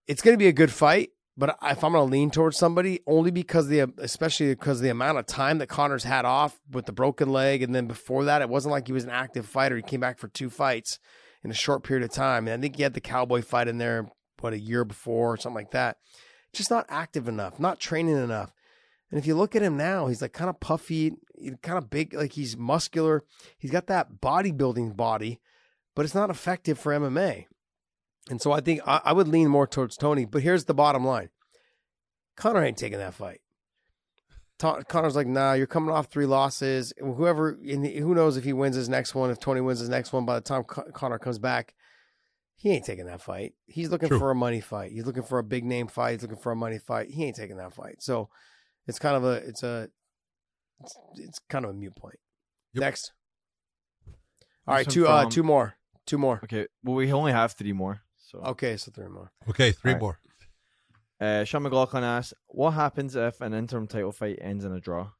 [0.06, 1.10] it's going to be a good fight.
[1.36, 5.18] But if I'm going to lean towards somebody, only because the, especially because the amount
[5.18, 8.48] of time that Conor's had off with the broken leg, and then before that, it
[8.48, 9.74] wasn't like he was an active fighter.
[9.74, 11.00] He came back for two fights
[11.42, 13.78] in a short period of time, and I think he had the Cowboy fight in
[13.78, 14.08] there,
[14.40, 15.96] what a year before or something like that
[16.54, 18.52] just not active enough, not training enough.
[19.10, 21.12] And if you look at him now, he's like kind of puffy,
[21.62, 23.24] kind of big, like he's muscular.
[23.58, 25.40] He's got that bodybuilding body,
[25.94, 27.46] but it's not effective for MMA.
[28.30, 30.24] And so I think I, I would lean more towards Tony.
[30.24, 31.30] But here's the bottom line
[32.36, 33.40] Conor ain't taking that fight.
[34.58, 36.92] Conor's like, nah, you're coming off three losses.
[36.98, 40.24] Whoever, who knows if he wins his next one, if Tony wins his next one
[40.24, 41.74] by the time Connor comes back,
[42.54, 43.54] he ain't taking that fight.
[43.66, 44.18] He's looking True.
[44.18, 44.92] for a money fight.
[44.92, 46.12] He's looking for a big name fight.
[46.12, 47.10] He's looking for a money fight.
[47.10, 47.96] He ain't taking that fight.
[48.00, 48.30] So
[48.86, 49.88] it's kind of a it's a
[50.80, 52.18] it's, it's kind of a mute point.
[52.74, 52.80] Yep.
[52.80, 53.12] Next.
[54.66, 55.74] All right, two uh two more.
[56.06, 56.40] Two more.
[56.44, 56.66] Okay.
[56.82, 58.02] Well, we only have three more.
[58.34, 59.30] So Okay, so three more.
[59.48, 60.00] Okay, three right.
[60.00, 60.18] more.
[61.20, 65.10] Uh, Sean McLaughlin asks, "What happens if an interim title fight ends in a draw?"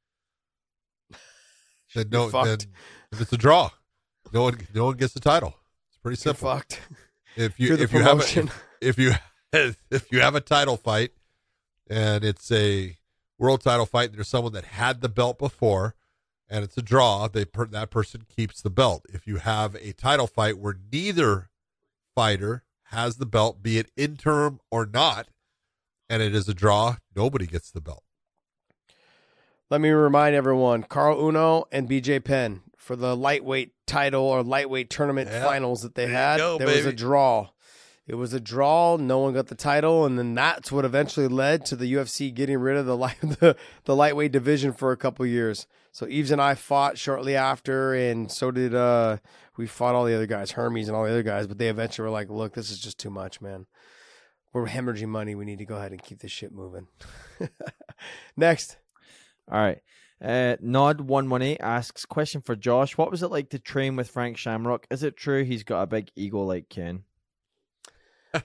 [1.94, 2.58] then no, then
[3.12, 3.70] if it's a draw,
[4.32, 5.54] no one, no one gets the title.
[5.88, 6.48] It's pretty simple.
[6.48, 6.80] You're fucked.
[7.36, 8.48] If you if you have a,
[8.80, 9.12] if you
[9.52, 11.12] if you have a title fight
[11.88, 12.96] and it's a
[13.38, 15.94] world title fight, there's someone that had the belt before,
[16.48, 17.28] and it's a draw.
[17.28, 19.06] They that person keeps the belt.
[19.08, 21.50] If you have a title fight where neither
[22.14, 25.28] fighter has the belt, be it interim or not,
[26.08, 28.02] and it is a draw, nobody gets the belt.
[29.70, 34.90] Let me remind everyone: Caol Uno and BJ Penn for the lightweight title or lightweight
[34.90, 35.44] tournament yep.
[35.44, 36.36] finals that they there had.
[36.38, 36.78] Go, there baby.
[36.78, 37.48] was a draw.
[38.06, 38.96] It was a draw.
[38.98, 42.58] No one got the title, and then that's what eventually led to the UFC getting
[42.58, 45.66] rid of the light, the, the lightweight division for a couple years.
[45.90, 49.18] So Yves and I fought shortly after, and so did uh
[49.56, 51.46] we fought all the other guys, Hermes and all the other guys.
[51.46, 53.66] But they eventually were like, "Look, this is just too much, man.
[54.52, 55.34] We're hemorrhaging money.
[55.34, 56.88] We need to go ahead and keep this shit moving."
[58.36, 58.76] Next.
[59.50, 59.78] All right.
[60.22, 64.10] Uh, Nod One Money asks question for Josh: What was it like to train with
[64.10, 64.86] Frank Shamrock?
[64.90, 67.04] Is it true he's got a big ego like Ken?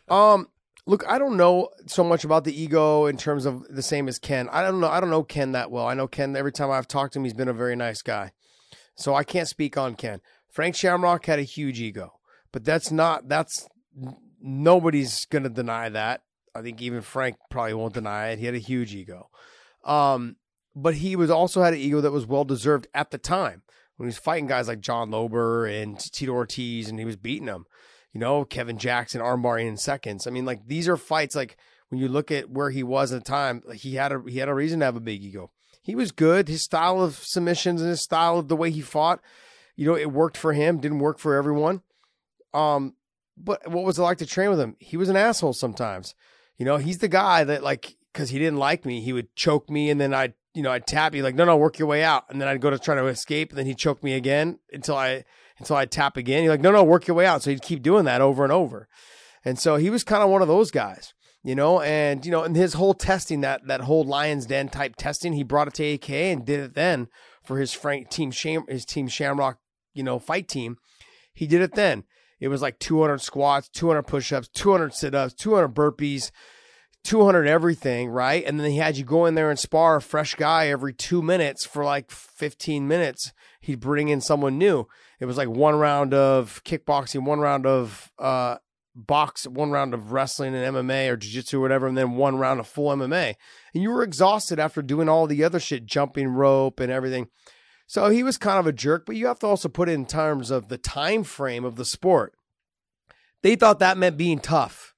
[0.10, 0.48] Um,
[0.90, 4.18] Look, I don't know so much about the ego in terms of the same as
[4.18, 4.50] Ken.
[4.50, 4.88] I don't know.
[4.88, 5.86] I don't know Ken that well.
[5.86, 6.36] I know Ken.
[6.36, 8.32] Every time I've talked to him, he's been a very nice guy.
[8.96, 10.20] So I can't speak on Ken.
[10.50, 12.14] Frank Shamrock had a huge ego,
[12.52, 13.30] but that's not.
[13.30, 13.68] That's
[14.42, 16.24] nobody's going to deny that.
[16.56, 18.40] I think even Frank probably won't deny it.
[18.40, 19.30] He had a huge ego.
[19.86, 20.38] Um,
[20.76, 23.62] but he was also had an ego that was well deserved at the time
[23.98, 27.46] when he was fighting guys like John Lober and Tito Ortiz, and he was beating
[27.46, 27.66] them.
[28.14, 30.26] You know, Kevin Jackson armbarring in seconds.
[30.26, 31.36] I mean, like these are fights.
[31.36, 31.58] Like
[31.90, 34.40] when you look at where he was at the time, like he had a he
[34.40, 35.52] had a reason to have a big ego.
[35.82, 36.48] He was good.
[36.48, 39.22] His style of submissions and his style of the way he fought,
[39.76, 40.80] you know, it worked for him.
[40.80, 41.82] Didn't work for everyone.
[42.54, 42.96] Um,
[43.38, 44.76] but what was it like to train with him?
[44.80, 46.16] He was an asshole sometimes.
[46.58, 49.70] You know, he's the guy that like because he didn't like me, he would choke
[49.70, 52.04] me, and then I'd you know I'd tap you like no no work your way
[52.04, 54.60] out, and then I'd go to try to escape, and then he'd choke me again
[54.74, 55.24] until I
[55.60, 56.42] until I'd tap again.
[56.42, 58.54] He's like no no work your way out, so he'd keep doing that over and
[58.54, 58.88] over,
[59.46, 61.14] and so he was kind of one of those guys.
[61.42, 64.96] You know, and you know, in his whole testing, that that whole Lions Den type
[64.98, 67.08] testing, he brought it to AK and did it then
[67.44, 69.60] for his Frank team Sham his team Shamrock,
[69.94, 70.78] you know, fight team.
[71.34, 72.04] He did it then.
[72.40, 76.32] It was like 200 squats, 200 push-ups, 200 sit-ups, 200 burpees,
[77.04, 78.44] 200 everything, right?
[78.46, 81.22] And then he had you go in there and spar a fresh guy every two
[81.22, 83.34] minutes for like 15 minutes.
[83.62, 84.88] He'd bring in someone new.
[85.20, 88.58] It was like one round of kickboxing, one round of uh,
[88.96, 92.60] box, one round of wrestling and MMA or jiu-jitsu or whatever, and then one round
[92.60, 93.36] of full MMA.
[93.74, 97.28] And you were exhausted after doing all the other shit, jumping rope and everything.
[97.86, 100.06] So he was kind of a jerk, but you have to also put it in
[100.06, 102.34] terms of the time frame of the sport.
[103.42, 104.94] They thought that meant being tough.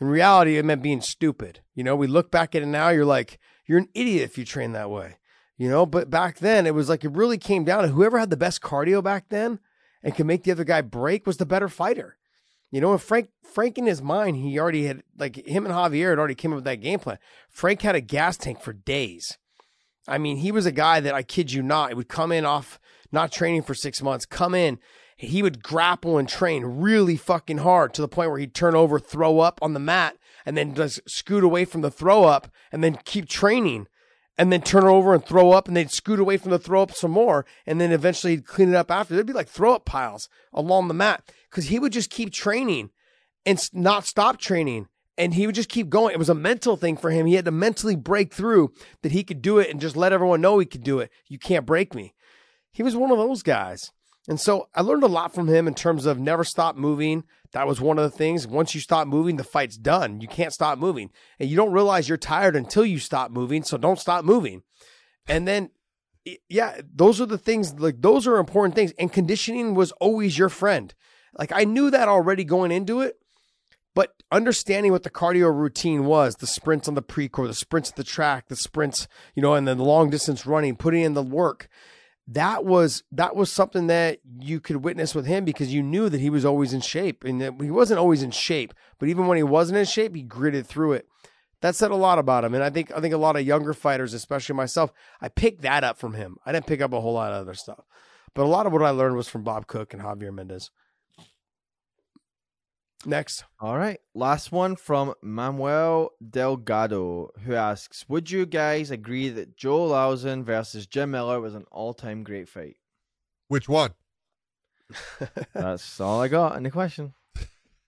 [0.00, 1.60] In reality, it meant being stupid.
[1.74, 4.44] You know, we look back at it now, you're like, you're an idiot if you
[4.44, 5.16] train that way.
[5.56, 8.30] You know, but back then it was like it really came down to whoever had
[8.30, 9.60] the best cardio back then
[10.02, 12.16] and could make the other guy break was the better fighter.
[12.70, 16.10] You know, and Frank Frank in his mind, he already had like him and Javier
[16.10, 17.18] had already came up with that game plan.
[17.48, 19.38] Frank had a gas tank for days.
[20.08, 22.44] I mean, he was a guy that I kid you not, it would come in
[22.44, 22.78] off
[23.12, 24.78] not training for six months, come in,
[25.16, 28.98] he would grapple and train really fucking hard to the point where he'd turn over,
[28.98, 32.82] throw up on the mat, and then just scoot away from the throw up and
[32.82, 33.86] then keep training
[34.36, 36.92] and then turn over and throw up and they'd scoot away from the throw up
[36.92, 39.14] some more and then eventually he'd clean it up after.
[39.14, 42.90] There'd be like throw up piles along the mat because he would just keep training
[43.46, 46.12] and not stop training and he would just keep going.
[46.12, 47.26] It was a mental thing for him.
[47.26, 48.72] He had to mentally break through
[49.02, 51.10] that he could do it and just let everyone know he could do it.
[51.28, 52.14] You can't break me.
[52.72, 53.92] He was one of those guys.
[54.26, 57.24] And so I learned a lot from him in terms of never stop moving.
[57.52, 58.46] That was one of the things.
[58.46, 60.20] Once you stop moving, the fight's done.
[60.20, 61.10] You can't stop moving.
[61.38, 63.62] And you don't realize you're tired until you stop moving.
[63.62, 64.62] So don't stop moving.
[65.28, 65.70] And then,
[66.48, 68.92] yeah, those are the things, like, those are important things.
[68.98, 70.94] And conditioning was always your friend.
[71.38, 73.18] Like, I knew that already going into it.
[73.94, 77.96] But understanding what the cardio routine was, the sprints on the Precor, the sprints at
[77.96, 79.06] the track, the sprints,
[79.36, 81.68] you know, and then the long distance running, putting in the work,
[82.28, 86.20] that was that was something that you could witness with him because you knew that
[86.20, 89.36] he was always in shape and that he wasn't always in shape but even when
[89.36, 91.06] he wasn't in shape he gritted through it.
[91.60, 93.74] That said a lot about him and i think i think a lot of younger
[93.74, 96.36] fighters especially myself i picked that up from him.
[96.44, 97.84] I didn't pick up a whole lot of other stuff
[98.34, 100.70] but a lot of what i learned was from bob cook and javier mendez
[103.06, 103.44] Next.
[103.60, 104.00] All right.
[104.14, 110.86] Last one from Manuel Delgado, who asks Would you guys agree that Joe Lauzon versus
[110.86, 112.76] Jim Miller was an all time great fight?
[113.48, 113.94] Which one?
[115.54, 117.14] That's all I got in the question.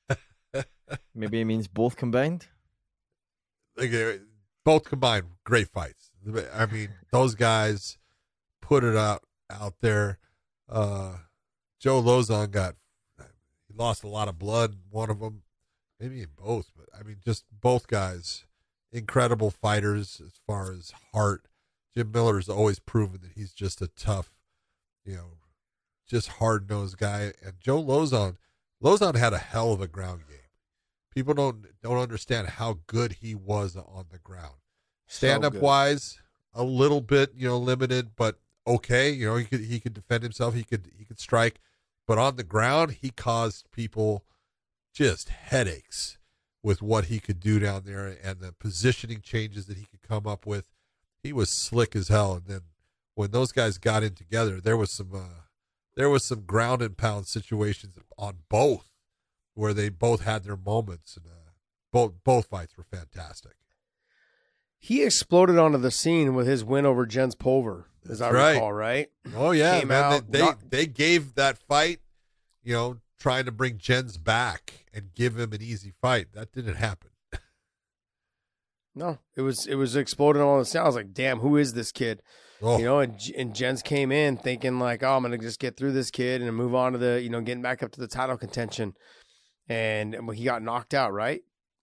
[1.15, 2.47] Maybe it means both combined.
[3.79, 4.21] Okay,
[4.65, 6.11] both combined, great fights.
[6.55, 7.99] I mean, those guys
[8.63, 10.19] put it out out there.
[10.69, 11.17] Uh,
[11.81, 12.75] Joe Lauzon got
[13.77, 14.77] lost a lot of blood.
[14.91, 15.43] One of them,
[16.01, 18.45] maybe in both, but I mean, just both guys,
[18.93, 21.49] incredible fighters as far as heart.
[21.95, 24.31] Jim Miller's always proven that he's just a tough,
[25.05, 25.39] you know,
[26.07, 27.33] just hard nosed guy.
[27.43, 28.37] And Joe Lauzon,
[28.83, 30.39] Lauzon had a hell of a ground game.
[31.15, 34.57] People don't don't understand how good he was on the ground.
[35.07, 36.19] Stand up so wise,
[36.53, 39.11] a little bit, you know, limited, but okay.
[39.11, 40.55] You know, he could he could defend himself.
[40.55, 41.61] He could he could strike.
[42.07, 44.25] But on the ground, he caused people
[44.95, 46.19] just headaches
[46.63, 50.27] with what he could do down there and the positioning changes that he could come
[50.27, 50.65] up with.
[51.23, 52.35] He was slick as hell.
[52.35, 52.61] And then
[53.15, 55.43] when those guys got in together, there was some uh,
[55.97, 58.91] there was some ground and pound situations on both
[59.55, 61.53] where they both had their moments, and uh,
[61.93, 63.55] both both fights were fantastic.
[64.79, 68.53] He exploded onto the scene with his win over Jens Pulver as I right.
[68.55, 69.09] recall, right?
[69.35, 70.05] Oh yeah, Came man.
[70.05, 70.71] Out, they not...
[70.71, 72.01] they gave that fight,
[72.63, 76.29] you know, trying to bring Jens back and give him an easy fight.
[76.35, 77.11] That didn't happen.
[78.95, 80.85] No, it was it was exploding all the sound.
[80.85, 82.23] I was like, damn, who is this kid?
[82.63, 85.77] Oh, You know, and, and Jens came in thinking like, oh, I'm gonna just get
[85.77, 88.09] through this kid and move on to the, you know, getting back up to the
[88.09, 88.95] title contention.
[89.69, 91.43] And, and he got knocked out right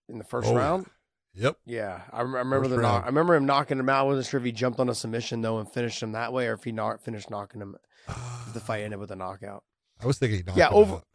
[0.10, 0.88] in the first Oh, round.
[1.34, 1.58] Yep.
[1.66, 3.04] Yeah, I, I remember First the knock.
[3.04, 4.00] I remember him knocking him out.
[4.00, 6.48] I wasn't sure if he jumped on a submission though and finished him that way,
[6.48, 7.76] or if he not finished knocking him.
[8.08, 9.64] If the fight ended with a knockout.
[10.02, 10.40] I was thinking.
[10.40, 11.06] he knocked Yeah, him over- out.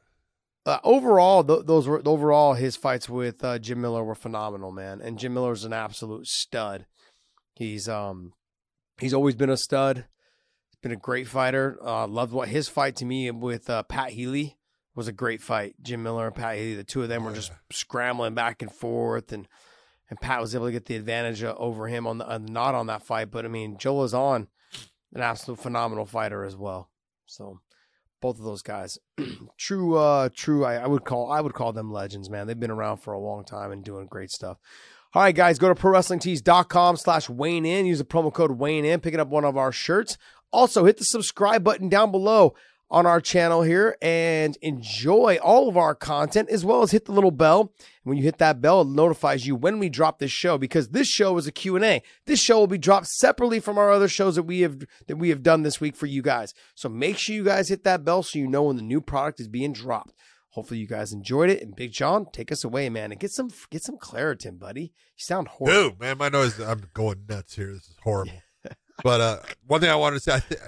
[0.66, 5.00] Uh, overall, th- those were overall his fights with uh, Jim Miller were phenomenal, man.
[5.00, 6.84] And Jim Miller's an absolute stud.
[7.54, 8.34] He's um
[9.00, 10.04] he's always been a stud.
[10.68, 11.78] He's been a great fighter.
[11.82, 14.58] Uh, loved what his fight to me with uh, Pat Healy
[14.94, 15.74] was a great fight.
[15.82, 19.32] Jim Miller and Pat Healy, the two of them were just scrambling back and forth,
[19.32, 19.48] and
[20.10, 22.86] and Pat was able to get the advantage over him on the uh, not on
[22.86, 23.30] that fight.
[23.30, 24.48] But I mean, Joe on
[25.14, 26.90] an absolute phenomenal fighter as well.
[27.26, 27.60] So
[28.20, 28.98] both of those guys,
[29.58, 30.64] true, uh, true.
[30.64, 32.46] I, I would call I would call them legends, man.
[32.46, 34.58] They've been around for a long time and doing great stuff.
[35.14, 37.86] All right, guys, go to prowrestlingtees.com slash Wayne in.
[37.86, 39.00] Use the promo code Wayne in.
[39.00, 40.18] Picking up one of our shirts.
[40.52, 42.54] Also, hit the subscribe button down below
[42.90, 47.12] on our channel here and enjoy all of our content as well as hit the
[47.12, 47.72] little bell.
[48.02, 51.06] When you hit that bell, it notifies you when we drop this show because this
[51.06, 52.02] show is a Q&A.
[52.24, 55.28] This show will be dropped separately from our other shows that we have that we
[55.28, 56.54] have done this week for you guys.
[56.74, 59.40] So make sure you guys hit that bell so you know when the new product
[59.40, 60.14] is being dropped.
[60.50, 61.62] Hopefully you guys enjoyed it.
[61.62, 64.80] And Big John, take us away, man, and get some get some Claritin, buddy.
[64.82, 65.90] You sound horrible.
[65.90, 66.58] Dude, man, my nose.
[66.58, 67.74] I'm going nuts here.
[67.74, 68.32] This is horrible.
[69.04, 70.60] but uh, one thing I wanted to say, I th-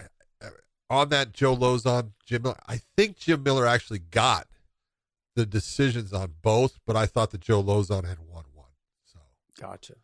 [0.90, 4.46] on that Joe Lauzon, Jim Miller, I think Jim Miller actually got
[5.36, 8.66] the decisions on both, but I thought that Joe Lauzon had won one.
[9.06, 9.20] So
[9.58, 9.94] Gotcha.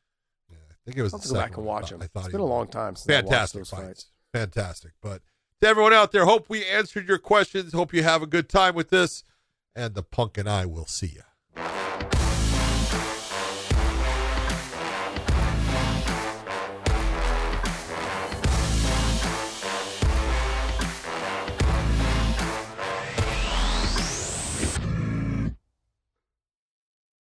[0.48, 2.00] yeah, I think it was I'll the go back and watch them.
[2.00, 2.50] I thought It's been a won.
[2.58, 3.84] long time since I watched Fantastic those fights.
[3.84, 4.06] fights.
[4.32, 4.92] Fantastic.
[5.02, 5.22] But
[5.60, 7.72] to everyone out there, hope we answered your questions.
[7.72, 9.24] Hope you have a good time with this.
[9.74, 11.22] And the punk and I will see you.